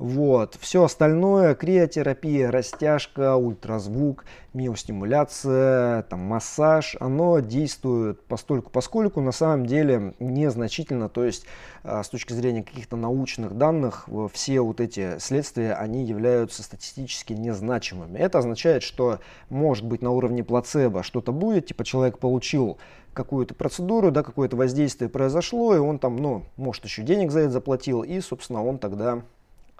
вот. 0.00 0.56
Все 0.58 0.84
остальное, 0.84 1.54
криотерапия, 1.54 2.50
растяжка, 2.50 3.36
ультразвук, 3.36 4.24
миостимуляция, 4.54 6.04
там, 6.04 6.20
массаж, 6.20 6.96
оно 7.00 7.40
действует 7.40 8.22
постольку 8.22 8.70
поскольку 8.70 9.20
на 9.20 9.30
самом 9.30 9.66
деле 9.66 10.14
незначительно, 10.18 11.10
то 11.10 11.22
есть 11.22 11.44
а, 11.84 12.02
с 12.02 12.08
точки 12.08 12.32
зрения 12.32 12.62
каких-то 12.62 12.96
научных 12.96 13.58
данных, 13.58 14.08
все 14.32 14.62
вот 14.62 14.80
эти 14.80 15.18
следствия, 15.18 15.74
они 15.74 16.06
являются 16.06 16.62
статистически 16.62 17.34
незначимыми. 17.34 18.16
Это 18.16 18.38
означает, 18.38 18.82
что 18.82 19.18
может 19.50 19.84
быть 19.84 20.00
на 20.00 20.12
уровне 20.12 20.42
плацебо 20.42 21.02
что-то 21.02 21.30
будет, 21.30 21.66
типа 21.66 21.84
человек 21.84 22.18
получил 22.18 22.78
какую-то 23.12 23.54
процедуру, 23.54 24.10
да, 24.10 24.22
какое-то 24.22 24.56
воздействие 24.56 25.10
произошло, 25.10 25.76
и 25.76 25.78
он 25.78 25.98
там, 25.98 26.16
ну, 26.16 26.46
может, 26.56 26.86
еще 26.86 27.02
денег 27.02 27.32
за 27.32 27.40
это 27.40 27.50
заплатил, 27.50 28.02
и, 28.02 28.18
собственно, 28.20 28.64
он 28.64 28.78
тогда 28.78 29.24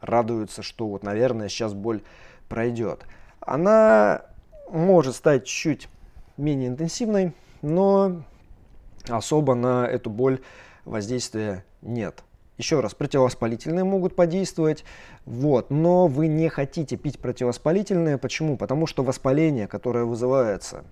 радуется, 0.01 0.63
что 0.63 0.89
вот, 0.89 1.03
наверное, 1.03 1.49
сейчас 1.49 1.75
боль 1.75 2.03
пройдет. 2.49 3.05
Она 3.41 4.23
может 4.71 5.15
стать 5.15 5.47
чуть 5.47 5.89
менее 6.37 6.69
интенсивной, 6.69 7.33
но 7.63 8.23
особо 9.09 9.55
на 9.55 9.87
эту 9.87 10.11
боль 10.11 10.41
воздействия 10.85 11.65
нет. 11.83 12.23
Еще 12.59 12.81
раз, 12.81 12.95
противовоспалительные 12.95 13.85
могут 13.85 14.15
подействовать, 14.15 14.85
вот, 15.25 15.71
но 15.71 16.09
вы 16.09 16.27
не 16.27 16.51
хотите 16.51 16.99
пить 16.99 17.19
противовоспалительные. 17.19 18.19
Почему? 18.19 18.59
Потому 18.59 18.87
что 18.87 19.03
воспаление, 19.03 19.67
которое 19.67 20.05
вызывается 20.05 20.85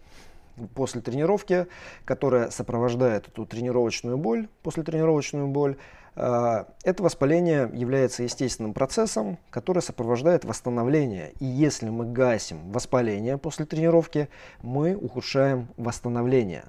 после 0.75 1.03
тренировки, 1.03 1.67
которое 2.07 2.51
сопровождает 2.51 3.29
эту 3.29 3.45
тренировочную 3.45 4.17
боль, 4.17 4.49
после 4.63 4.83
тренировочную 4.83 5.47
боль, 5.47 5.77
это 6.19 7.03
воспаление 7.03 7.71
является 7.73 8.25
естественным 8.25 8.75
процессом, 8.75 9.39
который 9.51 9.83
сопровождает 9.83 10.45
восстановление. 10.45 11.33
И 11.39 11.45
если 11.45 11.91
мы 11.91 12.07
гасим 12.07 12.73
воспаление 12.73 13.39
после 13.39 13.67
тренировки, 13.67 14.29
мы 14.61 14.97
ухудшаем 14.97 15.69
восстановление. 15.77 16.65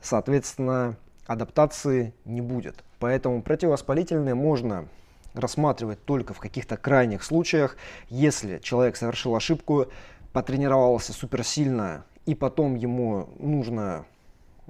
Соответственно, 0.00 0.96
адаптации 1.26 2.14
не 2.24 2.40
будет. 2.40 2.84
Поэтому 3.00 3.42
противовоспалительные 3.42 4.36
можно 4.36 4.86
рассматривать 5.34 6.04
только 6.04 6.32
в 6.32 6.38
каких-то 6.38 6.76
крайних 6.76 7.24
случаях, 7.24 7.76
если 8.08 8.58
человек 8.58 8.94
совершил 8.94 9.34
ошибку, 9.34 9.86
потренировался 10.32 11.12
суперсильно, 11.12 12.04
и 12.26 12.36
потом 12.36 12.76
ему 12.76 13.28
нужно 13.40 14.04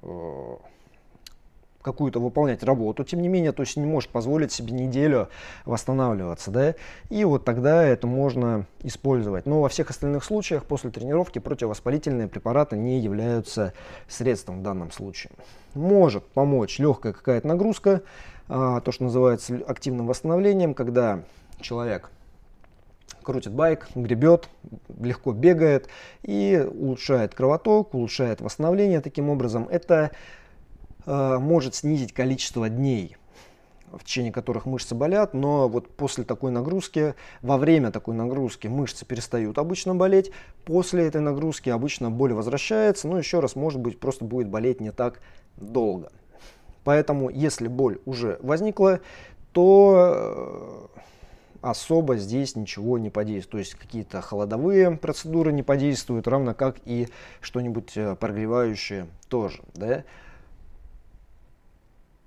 э, 0.01 0.57
какую-то 1.83 2.21
выполнять 2.21 2.63
работу, 2.63 3.05
тем 3.05 3.21
не 3.23 3.29
менее, 3.29 3.53
то 3.53 3.63
есть 3.63 3.77
не 3.77 3.87
может 3.87 4.11
позволить 4.11 4.53
себе 4.53 4.73
неделю 4.73 5.29
восстанавливаться, 5.65 6.51
да, 6.51 6.75
и 7.11 7.25
вот 7.25 7.45
тогда 7.45 7.83
это 7.83 8.07
можно 8.07 8.67
использовать. 8.83 9.47
Но 9.47 9.61
во 9.61 9.69
всех 9.69 9.91
остальных 9.91 10.25
случаях 10.25 10.65
после 10.65 10.91
тренировки 10.91 11.39
противовоспалительные 11.39 12.29
препараты 12.29 12.77
не 12.77 13.01
являются 13.01 13.73
средством 14.09 14.61
в 14.61 14.63
данном 14.63 14.91
случае 14.93 15.33
может 15.75 16.25
помочь 16.29 16.79
легкая 16.79 17.13
какая-то 17.13 17.47
нагрузка, 17.49 18.03
а, 18.49 18.81
то, 18.81 18.93
что 18.93 19.05
называется 19.05 19.61
активным 19.67 20.07
восстановлением, 20.07 20.75
когда 20.75 21.23
человек 21.61 22.11
крутит 23.23 23.53
байк, 23.53 23.89
гребет, 23.95 24.49
легко 25.01 25.33
бегает 25.33 25.89
и 26.23 26.67
улучшает 26.69 27.35
кровоток, 27.35 27.95
улучшает 27.95 28.41
восстановление 28.41 29.01
таким 29.01 29.31
образом. 29.31 29.69
Это 29.71 30.11
может 31.07 31.75
снизить 31.75 32.13
количество 32.13 32.69
дней, 32.69 33.17
в 33.91 34.05
течение 34.05 34.33
которых 34.33 34.67
мышцы 34.67 34.95
болят, 34.95 35.35
но 35.35 35.69
вот 35.69 35.89
после 35.95 36.25
такой 36.25 36.51
нагрузки, 36.51 37.15
во 37.41 37.59
время 37.59 37.91
такой 37.91 38.15
нагрузки 38.15 38.67
мышцы 38.67 39.05
перестают 39.05 39.59
обычно 39.59 39.95
болеть, 39.95 40.33
после 40.65 41.07
этой 41.07 41.21
нагрузки 41.21 41.69
обычно 41.71 42.11
боль 42.11 42.33
возвращается, 42.33 43.09
но 43.09 43.19
еще 43.19 43.41
раз, 43.41 43.57
может 43.57 43.81
быть, 43.81 44.01
просто 44.01 44.25
будет 44.25 44.49
болеть 44.49 44.81
не 44.81 44.93
так 44.93 45.21
долго. 45.57 46.11
Поэтому, 46.85 47.31
если 47.31 47.69
боль 47.69 48.01
уже 48.07 48.39
возникла, 48.43 49.01
то 49.53 50.89
э, 50.95 51.01
особо 51.61 52.17
здесь 52.17 52.57
ничего 52.57 52.99
не 52.99 53.11
подействует. 53.11 53.51
То 53.51 53.59
есть 53.59 53.75
какие-то 53.75 54.21
холодовые 54.21 54.97
процедуры 54.97 55.53
не 55.53 55.63
подействуют, 55.63 56.27
равно 56.27 56.55
как 56.55 56.77
и 56.85 57.09
что-нибудь 57.41 57.93
э, 57.97 58.17
прогревающее 58.17 59.07
тоже. 59.29 59.61
Да? 59.75 60.05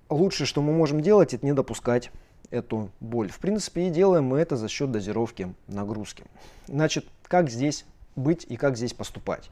Лучшее, 0.09 0.45
что 0.47 0.61
мы 0.61 0.73
можем 0.73 1.01
делать, 1.01 1.33
это 1.33 1.45
не 1.45 1.53
допускать 1.53 2.11
эту 2.51 2.91
боль. 2.99 3.29
В 3.29 3.39
принципе, 3.39 3.87
и 3.87 3.89
делаем 3.89 4.25
мы 4.25 4.39
это 4.39 4.55
за 4.55 4.67
счет 4.67 4.91
дозировки 4.91 5.53
нагрузки. 5.67 6.25
Значит, 6.67 7.05
как 7.23 7.49
здесь 7.49 7.85
быть 8.15 8.45
и 8.47 8.55
как 8.55 8.77
здесь 8.77 8.93
поступать? 8.93 9.49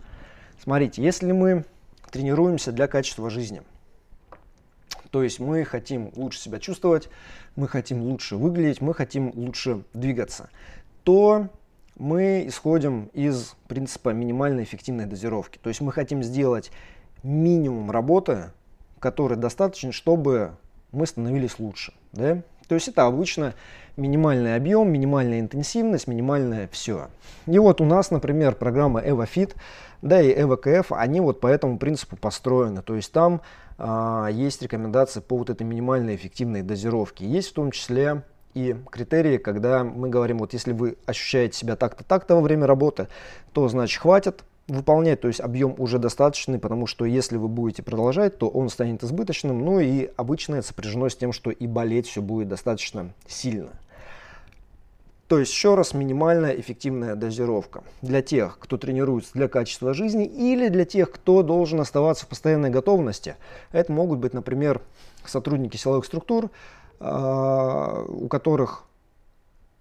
Смотрите, 0.62 1.02
если 1.02 1.32
мы 1.32 1.66
тренируемся 2.12 2.72
для 2.72 2.88
качества 2.88 3.30
жизни. 3.32 3.64
То 5.10 5.24
есть 5.24 5.40
мы 5.40 5.64
хотим 5.66 6.12
лучше 6.16 6.40
себя 6.40 6.60
чувствовать, 6.60 7.10
мы 7.56 7.68
хотим 7.68 8.02
лучше 8.04 8.36
выглядеть, 8.36 8.82
мы 8.82 8.94
хотим 8.94 9.32
лучше 9.36 9.84
двигаться. 9.94 10.50
То 11.04 11.50
мы 11.96 12.46
исходим 12.48 13.06
из 13.14 13.56
принципа 13.68 14.10
минимальной 14.10 14.64
эффективной 14.64 15.06
дозировки. 15.06 15.58
То 15.58 15.70
есть 15.70 15.82
мы 15.82 15.92
хотим 15.92 16.24
сделать 16.24 16.72
минимум 17.24 17.92
работы, 17.92 18.52
который 19.04 19.38
достаточен, 19.38 19.92
чтобы 19.92 20.54
мы 20.94 21.06
становились 21.06 21.60
лучше. 21.60 21.94
Да? 22.14 22.42
То 22.70 22.76
есть 22.76 22.88
это 22.88 23.06
обычно 23.06 23.54
минимальный 23.98 24.56
объем, 24.56 24.90
минимальная 24.90 25.42
интенсивность, 25.42 26.08
минимальное 26.08 26.70
все. 26.72 27.10
И 27.46 27.60
вот 27.60 27.82
у 27.82 27.86
нас, 27.86 28.12
например, 28.12 28.56
программа 28.56 29.02
EvoFit, 29.02 29.56
да 30.02 30.22
и 30.22 30.34
EvoKF, 30.34 30.88
они 30.92 31.20
вот 31.20 31.42
по 31.42 31.48
этому 31.48 31.78
принципу 31.78 32.16
построены. 32.16 32.82
То 32.82 32.96
есть 32.96 33.12
там 33.12 33.42
а, 33.78 34.30
есть 34.32 34.62
рекомендации 34.62 35.20
по 35.20 35.38
вот 35.38 35.50
этой 35.50 35.64
минимальной 35.64 36.16
эффективной 36.16 36.62
дозировке. 36.62 37.26
Есть 37.26 37.50
в 37.50 37.54
том 37.56 37.72
числе 37.72 38.24
и 38.54 38.74
критерии, 38.90 39.38
когда 39.38 39.84
мы 39.84 40.08
говорим, 40.08 40.38
вот 40.38 40.54
если 40.54 40.72
вы 40.72 40.98
ощущаете 41.06 41.58
себя 41.58 41.76
так-то, 41.76 42.06
так-то 42.06 42.36
во 42.36 42.42
время 42.42 42.68
работы, 42.68 43.10
то 43.52 43.68
значит 43.68 44.02
хватит, 44.02 44.46
выполнять, 44.68 45.22
то 45.22 45.28
есть 45.28 45.42
объем 45.42 45.76
уже 45.78 46.00
достаточный, 46.00 46.58
потому 46.58 46.88
что 46.88 47.06
если 47.06 47.38
вы 47.38 47.48
будете 47.48 47.84
продолжать, 47.84 48.38
то 48.38 48.48
он 48.48 48.70
станет 48.70 49.04
избыточным, 49.04 49.64
ну 49.64 49.80
и 49.80 50.10
обычно 50.16 50.56
это 50.56 50.68
сопряжено 50.68 51.10
с 51.10 51.16
тем, 51.16 51.34
что 51.34 51.52
и 51.52 51.68
болеть 51.68 52.08
все 52.08 52.22
будет 52.22 52.48
достаточно 52.48 53.14
сильно. 53.28 53.72
То 55.28 55.40
есть 55.40 55.52
еще 55.52 55.76
раз 55.76 55.94
минимальная 55.94 56.52
эффективная 56.52 57.16
дозировка 57.16 57.84
для 58.02 58.22
тех, 58.22 58.60
кто 58.60 58.78
тренируется 58.78 59.32
для 59.34 59.48
качества 59.48 59.94
жизни 59.94 60.26
или 60.26 60.68
для 60.68 60.86
тех, 60.86 61.12
кто 61.12 61.44
должен 61.44 61.80
оставаться 61.80 62.26
в 62.26 62.30
постоянной 62.30 62.70
готовности. 62.70 63.36
Это 63.72 63.92
могут 63.92 64.20
быть, 64.20 64.34
например, 64.34 64.82
сотрудники 65.26 65.76
силовых 65.78 66.06
структур, 66.06 66.52
а, 67.00 68.04
у 68.08 68.28
которых 68.28 68.84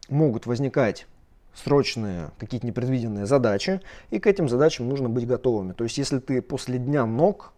могут 0.08 0.46
возникать 0.46 1.06
срочные 1.54 2.30
какие-то 2.38 2.66
непредвиденные 2.66 3.26
задачи, 3.26 3.80
и 4.10 4.18
к 4.18 4.26
этим 4.26 4.48
задачам 4.48 4.88
нужно 4.88 5.08
быть 5.08 5.26
готовыми. 5.26 5.72
То 5.72 5.84
есть, 5.84 5.98
если 5.98 6.18
ты 6.18 6.40
после 6.42 6.78
дня 6.78 7.06
ног 7.06 7.52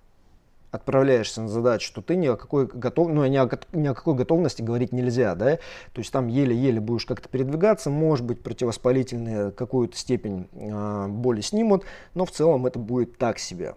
отправляешься 0.74 1.40
на 1.40 1.48
задачу, 1.48 1.92
то 1.94 2.02
ты 2.02 2.16
ни 2.16 2.26
о 2.26 2.36
какой, 2.36 2.66
готов... 2.66 3.08
ну, 3.08 3.24
ни 3.26 3.36
о, 3.36 3.48
ни 3.72 3.86
о 3.86 3.94
какой 3.94 4.14
готовности 4.14 4.60
говорить 4.60 4.92
нельзя, 4.92 5.36
да, 5.36 5.56
то 5.92 6.00
есть 6.00 6.12
там 6.12 6.26
еле-еле 6.26 6.80
будешь 6.80 7.06
как-то 7.06 7.28
передвигаться, 7.28 7.90
может 7.90 8.26
быть 8.26 8.42
противовоспалительные 8.42 9.52
какую-то 9.52 9.96
степень 9.96 10.48
э, 10.52 11.06
боли 11.08 11.42
снимут, 11.42 11.84
но 12.14 12.24
в 12.24 12.32
целом 12.32 12.66
это 12.66 12.80
будет 12.80 13.18
так 13.18 13.38
себе 13.38 13.76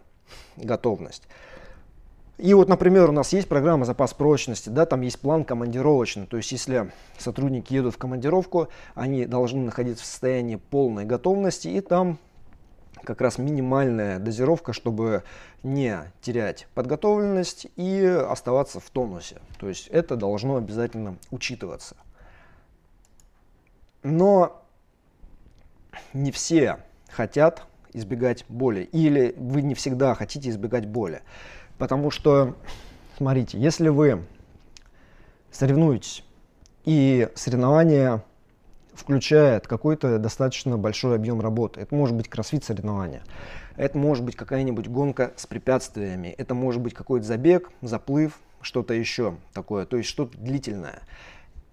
готовность. 0.55 1.27
И 2.37 2.53
вот, 2.53 2.69
например, 2.69 3.09
у 3.09 3.13
нас 3.13 3.33
есть 3.33 3.47
программа 3.47 3.85
запас 3.85 4.13
прочности, 4.13 4.69
да, 4.69 4.85
там 4.85 5.01
есть 5.01 5.19
план 5.19 5.43
командировочный, 5.43 6.27
то 6.27 6.37
есть 6.37 6.51
если 6.51 6.91
сотрудники 7.17 7.73
едут 7.73 7.95
в 7.95 7.97
командировку, 7.97 8.67
они 8.93 9.25
должны 9.25 9.61
находиться 9.61 10.03
в 10.03 10.07
состоянии 10.07 10.57
полной 10.57 11.05
готовности, 11.05 11.67
и 11.67 11.81
там 11.81 12.19
как 13.03 13.21
раз 13.21 13.39
минимальная 13.39 14.19
дозировка, 14.19 14.71
чтобы 14.73 15.23
не 15.63 15.99
терять 16.21 16.67
подготовленность 16.75 17.67
и 17.75 18.05
оставаться 18.05 18.79
в 18.79 18.89
тонусе. 18.89 19.37
То 19.59 19.67
есть 19.67 19.87
это 19.87 20.15
должно 20.15 20.57
обязательно 20.57 21.17
учитываться. 21.31 21.95
Но 24.03 24.61
не 26.13 26.31
все 26.31 26.77
хотят 27.09 27.63
избегать 27.93 28.45
боли, 28.47 28.81
или 28.91 29.33
вы 29.37 29.63
не 29.63 29.73
всегда 29.73 30.13
хотите 30.13 30.49
избегать 30.49 30.85
боли. 30.85 31.23
Потому 31.77 32.11
что, 32.11 32.55
смотрите, 33.17 33.59
если 33.59 33.89
вы 33.89 34.23
соревнуетесь, 35.51 36.23
и 36.85 37.29
соревнования 37.35 38.23
включает 38.93 39.67
какой-то 39.67 40.17
достаточно 40.17 40.77
большой 40.77 41.15
объем 41.15 41.39
работы. 41.39 41.81
Это 41.81 41.93
может 41.93 42.15
быть 42.15 42.27
кроссфит 42.29 42.63
соревнования, 42.63 43.23
это 43.75 43.97
может 43.97 44.23
быть 44.23 44.35
какая-нибудь 44.35 44.87
гонка 44.87 45.33
с 45.35 45.45
препятствиями, 45.45 46.29
это 46.29 46.55
может 46.55 46.81
быть 46.81 46.93
какой-то 46.93 47.25
забег, 47.25 47.69
заплыв, 47.81 48.39
что-то 48.61 48.93
еще 48.93 49.35
такое, 49.53 49.85
то 49.85 49.97
есть 49.97 50.09
что-то 50.09 50.37
длительное, 50.37 51.01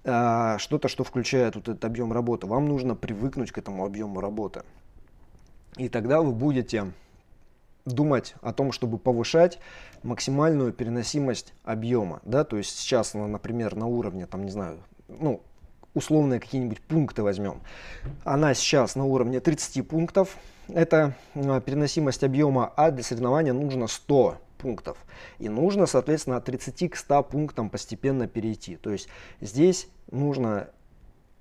а, 0.05 0.59
что-то, 0.59 0.89
что 0.89 1.03
включает 1.03 1.55
вот 1.55 1.69
этот 1.69 1.85
объем 1.85 2.13
работы. 2.13 2.47
Вам 2.47 2.67
нужно 2.67 2.95
привыкнуть 2.95 3.53
к 3.53 3.59
этому 3.59 3.87
объему 3.87 4.21
работы. 4.21 4.63
И 5.77 5.89
тогда 5.89 6.21
вы 6.21 6.33
будете 6.33 6.93
думать 7.85 8.35
о 8.41 8.53
том, 8.53 8.73
чтобы 8.73 8.99
повышать 8.99 9.59
максимальную 10.03 10.73
переносимость 10.73 11.55
объема. 11.65 12.21
Да? 12.25 12.45
То 12.45 12.57
есть 12.57 12.79
сейчас, 12.79 13.15
например, 13.15 13.77
на 13.77 13.87
уровне, 13.87 14.27
там, 14.27 14.45
не 14.45 14.51
знаю, 14.51 14.79
ну, 15.09 15.43
условные 15.95 16.41
какие-нибудь 16.41 16.81
пункты 16.81 17.23
возьмем. 17.23 17.61
Она 18.25 18.55
сейчас 18.55 18.97
на 18.97 19.05
уровне 19.05 19.41
30 19.41 19.87
пунктов. 19.87 20.37
Это 20.69 21.15
а, 21.35 21.61
переносимость 21.61 22.25
объема, 22.25 22.73
а 22.77 22.91
для 22.91 23.05
соревнования 23.05 23.53
нужно 23.53 23.87
100 23.87 24.39
пунктов. 24.59 24.99
И 25.39 25.49
нужно, 25.49 25.87
соответственно, 25.87 26.39
от 26.39 26.45
30 26.47 26.91
к 26.91 26.97
100 26.97 27.23
пунктам 27.25 27.71
постепенно 27.71 28.27
перейти. 28.27 28.77
То 28.77 28.91
есть 28.91 29.09
здесь 29.41 29.89
нужно 30.11 30.69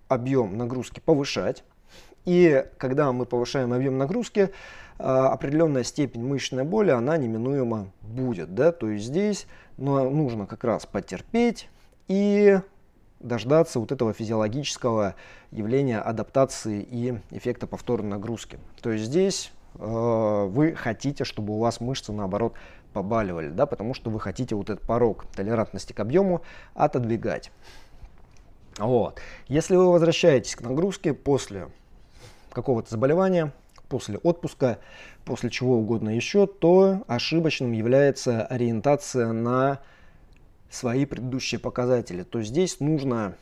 объем 0.07 0.57
нагрузки 0.57 0.99
повышать. 0.99 1.63
И 2.25 2.65
когда 2.77 3.11
мы 3.11 3.25
повышаем 3.25 3.73
объем 3.73 3.97
нагрузки, 3.97 4.51
определенная 4.97 5.83
степень 5.83 6.23
мышечной 6.23 6.63
боли, 6.63 6.91
она 6.91 7.17
неминуемо 7.17 7.87
будет. 8.01 8.53
Да? 8.53 8.71
То 8.71 8.89
есть 8.89 9.05
здесь 9.05 9.47
ну, 9.77 10.09
нужно 10.09 10.45
как 10.45 10.63
раз 10.63 10.85
потерпеть 10.85 11.69
и 12.07 12.59
дождаться 13.19 13.79
вот 13.79 13.91
этого 13.91 14.13
физиологического 14.13 15.15
явления 15.51 15.99
адаптации 15.99 16.81
и 16.81 17.17
эффекта 17.31 17.67
повторной 17.67 18.11
нагрузки. 18.11 18.59
То 18.81 18.91
есть 18.91 19.05
здесь 19.05 19.51
э, 19.75 20.47
вы 20.49 20.75
хотите, 20.75 21.23
чтобы 21.23 21.53
у 21.53 21.59
вас 21.59 21.79
мышцы 21.79 22.11
наоборот 22.11 22.53
побаливали, 22.91 23.49
да, 23.49 23.65
потому 23.65 23.93
что 23.93 24.11
вы 24.11 24.19
хотите 24.19 24.55
вот 24.55 24.69
этот 24.69 24.85
порог 24.85 25.25
толерантности 25.35 25.93
к 25.93 25.99
объему 25.99 26.41
отодвигать. 26.75 27.51
Вот. 28.77 29.19
Если 29.47 29.75
вы 29.75 29.91
возвращаетесь 29.91 30.55
к 30.55 30.61
нагрузке 30.61 31.13
после 31.13 31.69
какого-то 32.51 32.89
заболевания, 32.91 33.51
после 33.93 34.17
отпуска, 34.17 34.79
после 35.23 35.51
чего 35.51 35.77
угодно 35.77 36.09
еще, 36.09 36.47
то 36.47 37.03
ошибочным 37.05 37.73
является 37.73 38.43
ориентация 38.43 39.31
на 39.33 39.81
свои 40.71 41.05
предыдущие 41.05 41.59
показатели. 41.59 42.23
То 42.23 42.41
здесь 42.41 42.79
нужно 42.79 43.35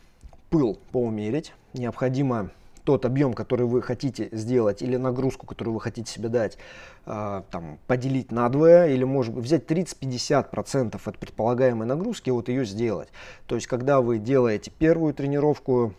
пыл 0.50 0.78
поумерить, 0.92 1.54
необходимо 1.72 2.52
тот 2.84 3.06
объем, 3.06 3.34
который 3.34 3.66
вы 3.66 3.82
хотите 3.82 4.28
сделать, 4.34 4.82
или 4.82 4.98
нагрузку, 4.98 5.46
которую 5.46 5.76
вы 5.76 5.80
хотите 5.80 6.12
себе 6.12 6.28
дать, 6.28 6.58
э, 7.06 7.44
там, 7.50 7.80
поделить 7.88 8.34
на 8.34 8.50
двое, 8.50 8.94
или 8.94 9.06
может 9.06 9.34
быть 9.34 9.46
взять 9.46 9.68
30-50% 9.68 11.00
от 11.06 11.18
предполагаемой 11.18 11.88
нагрузки 11.88 12.30
вот 12.30 12.50
ее 12.50 12.66
сделать. 12.66 13.08
То 13.48 13.56
есть, 13.56 13.68
когда 13.68 14.02
вы 14.02 14.18
делаете 14.18 14.70
первую 14.78 15.14
тренировку, 15.14 15.94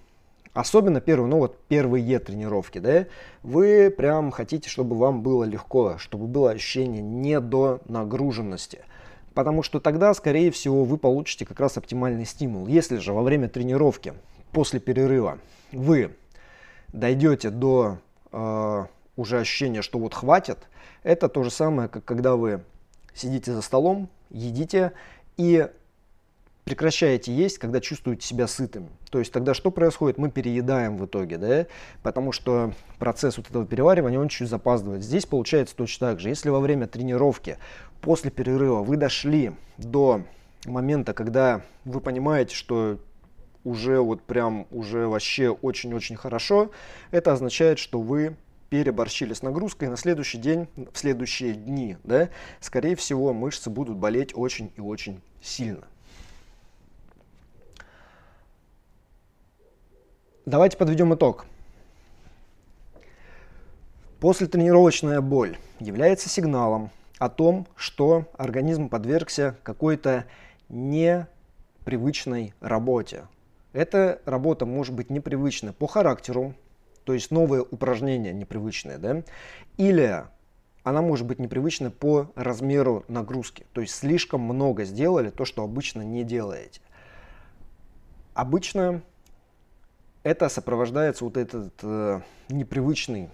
особенно 0.53 1.01
первую, 1.01 1.29
ну 1.29 1.38
вот 1.38 1.59
первые 1.69 2.19
тренировки, 2.19 2.79
да, 2.79 3.07
вы 3.43 3.91
прям 3.91 4.31
хотите, 4.31 4.69
чтобы 4.69 4.97
вам 4.97 5.23
было 5.23 5.45
легко, 5.45 5.99
чтобы 5.99 6.27
было 6.27 6.51
ощущение 6.51 7.03
не 7.03 7.41
до 7.41 7.81
нагруженности– 7.87 8.81
потому 9.33 9.62
что 9.62 9.81
тогда, 9.81 10.15
скорее 10.15 10.51
всего, 10.51 10.85
вы 10.85 10.99
получите 10.99 11.45
как 11.45 11.61
раз 11.61 11.77
оптимальный 11.77 12.25
стимул. 12.25 12.67
Если 12.67 12.99
же 12.99 13.12
во 13.12 13.23
время 13.23 13.49
тренировки, 13.49 14.15
после 14.53 14.81
перерыва, 14.81 15.38
вы 15.73 16.15
дойдете 16.93 17.51
до 17.51 17.99
э, 18.31 18.87
уже 19.17 19.41
ощущения, 19.41 19.83
что 19.83 19.99
вот 19.99 20.15
хватит, 20.15 20.59
это 21.03 21.29
то 21.29 21.43
же 21.43 21.51
самое, 21.51 21.88
как 21.88 22.05
когда 22.05 22.37
вы 22.37 22.62
сидите 23.15 23.53
за 23.53 23.62
столом, 23.62 24.09
едите 24.31 24.93
и 25.37 25.69
прекращаете 26.64 27.35
есть, 27.35 27.59
когда 27.59 27.81
чувствуете 27.81 28.27
себя 28.27 28.46
сытым. 28.46 28.88
То 29.11 29.18
есть 29.18 29.33
тогда 29.33 29.55
что 29.55 29.70
происходит? 29.70 30.18
Мы 30.18 30.31
переедаем 30.31 30.96
в 30.96 31.07
итоге, 31.07 31.38
да, 31.38 31.66
потому 32.03 32.33
что 32.33 32.72
процесс 32.98 33.37
вот 33.37 33.48
этого 33.48 33.66
переваривания, 33.66 34.18
он 34.18 34.29
чуть 34.29 34.48
запаздывает. 34.48 35.03
Здесь 35.03 35.27
получается 35.27 35.77
точно 35.77 36.09
так 36.09 36.20
же. 36.20 36.29
Если 36.29 36.51
во 36.51 36.61
время 36.61 36.87
тренировки 36.87 37.59
после 38.01 38.31
перерыва 38.31 38.83
вы 38.83 38.96
дошли 38.96 39.53
до 39.79 40.22
момента, 40.66 41.12
когда 41.12 41.62
вы 41.85 42.01
понимаете, 42.01 42.55
что 42.55 42.98
уже 43.64 44.01
вот 44.01 44.22
прям 44.22 44.66
уже 44.70 45.07
вообще 45.07 45.51
очень-очень 45.51 46.16
хорошо, 46.16 46.70
это 47.11 47.33
означает, 47.33 47.79
что 47.79 48.01
вы 48.01 48.37
переборщили 48.70 49.35
с 49.35 49.42
нагрузкой, 49.42 49.88
на 49.88 49.96
следующий 49.96 50.38
день, 50.38 50.66
в 50.77 50.98
следующие 50.98 51.53
дни, 51.53 51.98
да, 52.05 52.31
скорее 52.61 52.96
всего, 52.96 53.33
мышцы 53.35 53.68
будут 53.68 53.98
болеть 53.98 54.33
очень 54.35 54.72
и 54.77 54.81
очень 54.81 55.20
сильно. 55.42 55.87
Давайте 60.44 60.76
подведем 60.76 61.14
итог. 61.14 61.46
Послетренировочная 64.18 65.20
боль 65.20 65.57
является 65.78 66.28
сигналом 66.28 66.90
о 67.20 67.28
том, 67.28 67.68
что 67.76 68.26
организм 68.37 68.88
подвергся 68.88 69.57
какой-то 69.62 70.24
непривычной 70.68 72.55
работе. 72.61 73.28
Эта 73.72 74.20
работа 74.24 74.66
может 74.66 74.96
быть 74.96 75.11
непривычна 75.11 75.72
по 75.72 75.87
характеру, 75.87 76.55
то 77.05 77.14
есть 77.14 77.31
новые 77.31 77.62
упражнения 77.62 78.33
непривычные, 78.33 78.98
да, 78.98 79.22
или 79.76 80.24
она 80.83 81.02
может 81.02 81.24
быть 81.24 81.38
непривычна 81.38 81.92
по 81.92 82.33
размеру 82.35 83.05
нагрузки, 83.07 83.64
то 83.72 83.81
есть 83.81 83.94
слишком 83.94 84.40
много 84.40 84.83
сделали 84.83 85.31
то, 85.31 85.44
что 85.44 85.62
обычно 85.62 86.02
не 86.02 86.24
делаете. 86.24 86.81
Обычно 88.35 89.02
это 90.22 90.48
сопровождается 90.48 91.24
вот 91.24 91.37
этот 91.37 91.72
э, 91.82 92.20
непривычный 92.48 93.30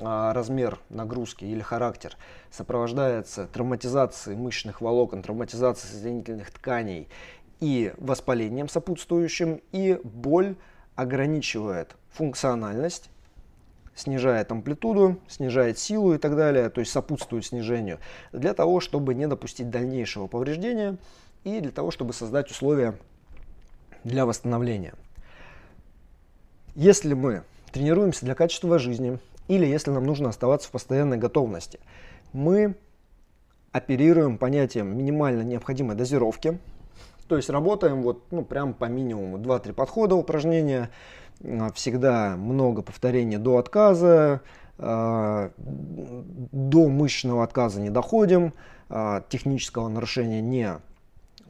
а, 0.00 0.32
размер 0.34 0.78
нагрузки 0.90 1.44
или 1.44 1.60
характер 1.60 2.16
сопровождается 2.50 3.46
травматизацией 3.46 4.36
мышечных 4.36 4.80
волокон, 4.80 5.22
травматизацией 5.22 5.94
соединительных 5.94 6.50
тканей 6.50 7.08
и 7.60 7.92
воспалением 7.96 8.68
сопутствующим, 8.68 9.60
и 9.72 9.98
боль 10.04 10.56
ограничивает 10.94 11.96
функциональность, 12.10 13.10
снижает 13.94 14.52
амплитуду, 14.52 15.18
снижает 15.26 15.78
силу 15.78 16.14
и 16.14 16.18
так 16.18 16.36
далее, 16.36 16.70
то 16.70 16.80
есть 16.80 16.92
сопутствует 16.92 17.46
снижению, 17.46 17.98
для 18.32 18.54
того, 18.54 18.80
чтобы 18.80 19.14
не 19.14 19.26
допустить 19.26 19.70
дальнейшего 19.70 20.26
повреждения 20.28 20.98
и 21.44 21.60
для 21.60 21.72
того, 21.72 21.90
чтобы 21.90 22.12
создать 22.12 22.50
условия 22.50 22.94
для 24.04 24.26
восстановления. 24.26 24.94
Если 26.78 27.12
мы 27.12 27.42
тренируемся 27.72 28.24
для 28.24 28.36
качества 28.36 28.78
жизни, 28.78 29.18
или 29.48 29.66
если 29.66 29.90
нам 29.90 30.04
нужно 30.04 30.28
оставаться 30.28 30.68
в 30.68 30.70
постоянной 30.70 31.16
готовности. 31.16 31.80
Мы 32.32 32.76
оперируем 33.72 34.38
понятием 34.38 34.96
минимально 34.96 35.42
необходимой 35.42 35.96
дозировки, 35.96 36.60
то 37.26 37.34
есть 37.34 37.50
работаем 37.50 38.02
вот, 38.02 38.30
ну, 38.30 38.44
прям 38.44 38.74
по 38.74 38.84
минимуму 38.84 39.38
2-3 39.38 39.72
подхода 39.72 40.14
упражнения, 40.14 40.90
а, 41.42 41.72
всегда 41.72 42.36
много 42.36 42.82
повторений 42.82 43.38
до 43.38 43.56
отказа, 43.56 44.42
а, 44.78 45.50
до 45.58 46.88
мышечного 46.88 47.42
отказа 47.42 47.80
не 47.80 47.90
доходим, 47.90 48.54
а, 48.88 49.24
технического 49.28 49.88
нарушения 49.88 50.40
не 50.40 50.78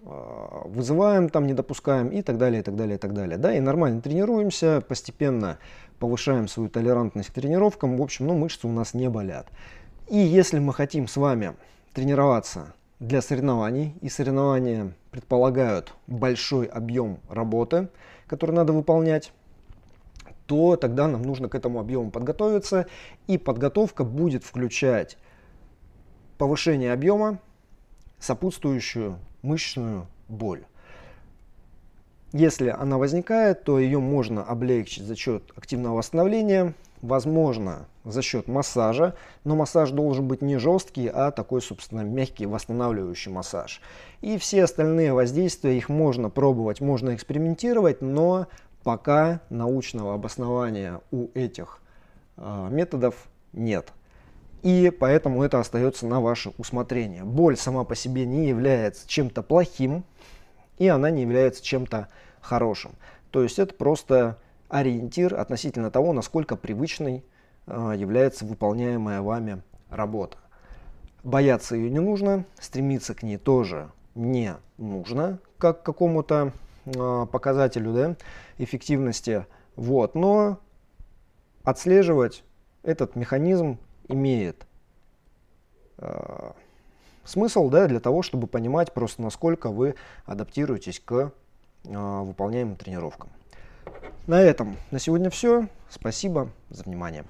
вызываем, 0.08 1.28
там 1.28 1.46
не 1.46 1.52
допускаем 1.52 2.08
и 2.08 2.22
так 2.22 2.38
далее, 2.38 2.60
и 2.60 2.62
так 2.62 2.76
далее, 2.76 2.96
и 2.96 2.98
так 2.98 3.12
далее. 3.12 3.36
Да, 3.36 3.54
и 3.54 3.60
нормально 3.60 4.00
тренируемся, 4.00 4.80
постепенно 4.80 5.58
повышаем 5.98 6.48
свою 6.48 6.70
толерантность 6.70 7.28
к 7.30 7.32
тренировкам, 7.32 7.96
в 7.96 8.02
общем, 8.02 8.26
ну, 8.26 8.34
мышцы 8.34 8.66
у 8.66 8.72
нас 8.72 8.94
не 8.94 9.08
болят. 9.10 9.48
И 10.08 10.16
если 10.16 10.58
мы 10.58 10.72
хотим 10.72 11.06
с 11.08 11.16
вами 11.16 11.54
тренироваться 11.92 12.74
для 13.00 13.20
соревнований, 13.20 13.94
и 14.00 14.08
соревнования 14.08 14.94
предполагают 15.10 15.94
большой 16.06 16.66
объем 16.66 17.18
работы, 17.28 17.88
который 18.26 18.52
надо 18.52 18.72
выполнять, 18.72 19.32
то 20.46 20.76
тогда 20.76 21.06
нам 21.06 21.22
нужно 21.22 21.50
к 21.50 21.54
этому 21.54 21.80
объему 21.80 22.10
подготовиться, 22.10 22.86
и 23.26 23.36
подготовка 23.36 24.04
будет 24.04 24.44
включать 24.44 25.18
повышение 26.38 26.92
объема, 26.92 27.38
сопутствующую 28.18 29.18
мышечную 29.42 30.06
боль. 30.28 30.64
Если 32.32 32.68
она 32.68 32.98
возникает, 32.98 33.64
то 33.64 33.78
ее 33.78 34.00
можно 34.00 34.44
облегчить 34.44 35.04
за 35.04 35.16
счет 35.16 35.42
активного 35.56 35.96
восстановления, 35.96 36.74
возможно 37.00 37.86
за 38.04 38.20
счет 38.22 38.48
массажа, 38.48 39.14
но 39.44 39.56
массаж 39.56 39.90
должен 39.90 40.28
быть 40.28 40.42
не 40.42 40.58
жесткий, 40.58 41.08
а 41.08 41.30
такой, 41.30 41.62
собственно, 41.62 42.02
мягкий 42.02 42.46
восстанавливающий 42.46 43.32
массаж. 43.32 43.80
И 44.20 44.36
все 44.36 44.64
остальные 44.64 45.14
воздействия, 45.14 45.76
их 45.76 45.88
можно 45.88 46.28
пробовать, 46.28 46.80
можно 46.80 47.14
экспериментировать, 47.14 48.02
но 48.02 48.46
пока 48.82 49.40
научного 49.48 50.14
обоснования 50.14 51.00
у 51.10 51.28
этих 51.34 51.80
э, 52.36 52.68
методов 52.70 53.14
нет. 53.52 53.92
И 54.62 54.90
поэтому 54.90 55.42
это 55.42 55.60
остается 55.60 56.06
на 56.06 56.20
ваше 56.20 56.52
усмотрение. 56.58 57.24
Боль 57.24 57.56
сама 57.56 57.84
по 57.84 57.94
себе 57.94 58.26
не 58.26 58.48
является 58.48 59.08
чем-то 59.08 59.42
плохим, 59.42 60.04
и 60.78 60.88
она 60.88 61.10
не 61.10 61.22
является 61.22 61.62
чем-то 61.62 62.08
хорошим. 62.40 62.92
То 63.30 63.42
есть 63.42 63.58
это 63.58 63.74
просто 63.74 64.38
ориентир 64.68 65.34
относительно 65.38 65.90
того, 65.90 66.12
насколько 66.12 66.56
привычной 66.56 67.24
э, 67.66 67.92
является 67.96 68.44
выполняемая 68.44 69.22
вами 69.22 69.62
работа. 69.90 70.38
Бояться 71.22 71.76
ее 71.76 71.90
не 71.90 72.00
нужно, 72.00 72.44
стремиться 72.58 73.14
к 73.14 73.22
ней 73.22 73.36
тоже 73.36 73.90
не 74.14 74.54
нужно, 74.76 75.38
как 75.58 75.82
к 75.82 75.86
какому-то 75.86 76.52
э, 76.86 77.26
показателю 77.30 77.92
да, 77.92 78.16
эффективности. 78.58 79.46
Вот. 79.76 80.14
Но 80.14 80.58
отслеживать 81.62 82.44
этот 82.82 83.14
механизм 83.16 83.78
имеет 84.08 84.66
э, 85.98 86.52
смысл, 87.24 87.68
да, 87.68 87.86
для 87.86 88.00
того, 88.00 88.22
чтобы 88.22 88.46
понимать 88.46 88.92
просто, 88.92 89.22
насколько 89.22 89.70
вы 89.70 89.94
адаптируетесь 90.24 91.00
к 91.00 91.32
э, 91.84 92.20
выполняемым 92.24 92.76
тренировкам. 92.76 93.30
На 94.26 94.42
этом 94.42 94.76
на 94.90 94.98
сегодня 94.98 95.30
все. 95.30 95.68
Спасибо 95.88 96.50
за 96.70 96.84
внимание. 96.84 97.24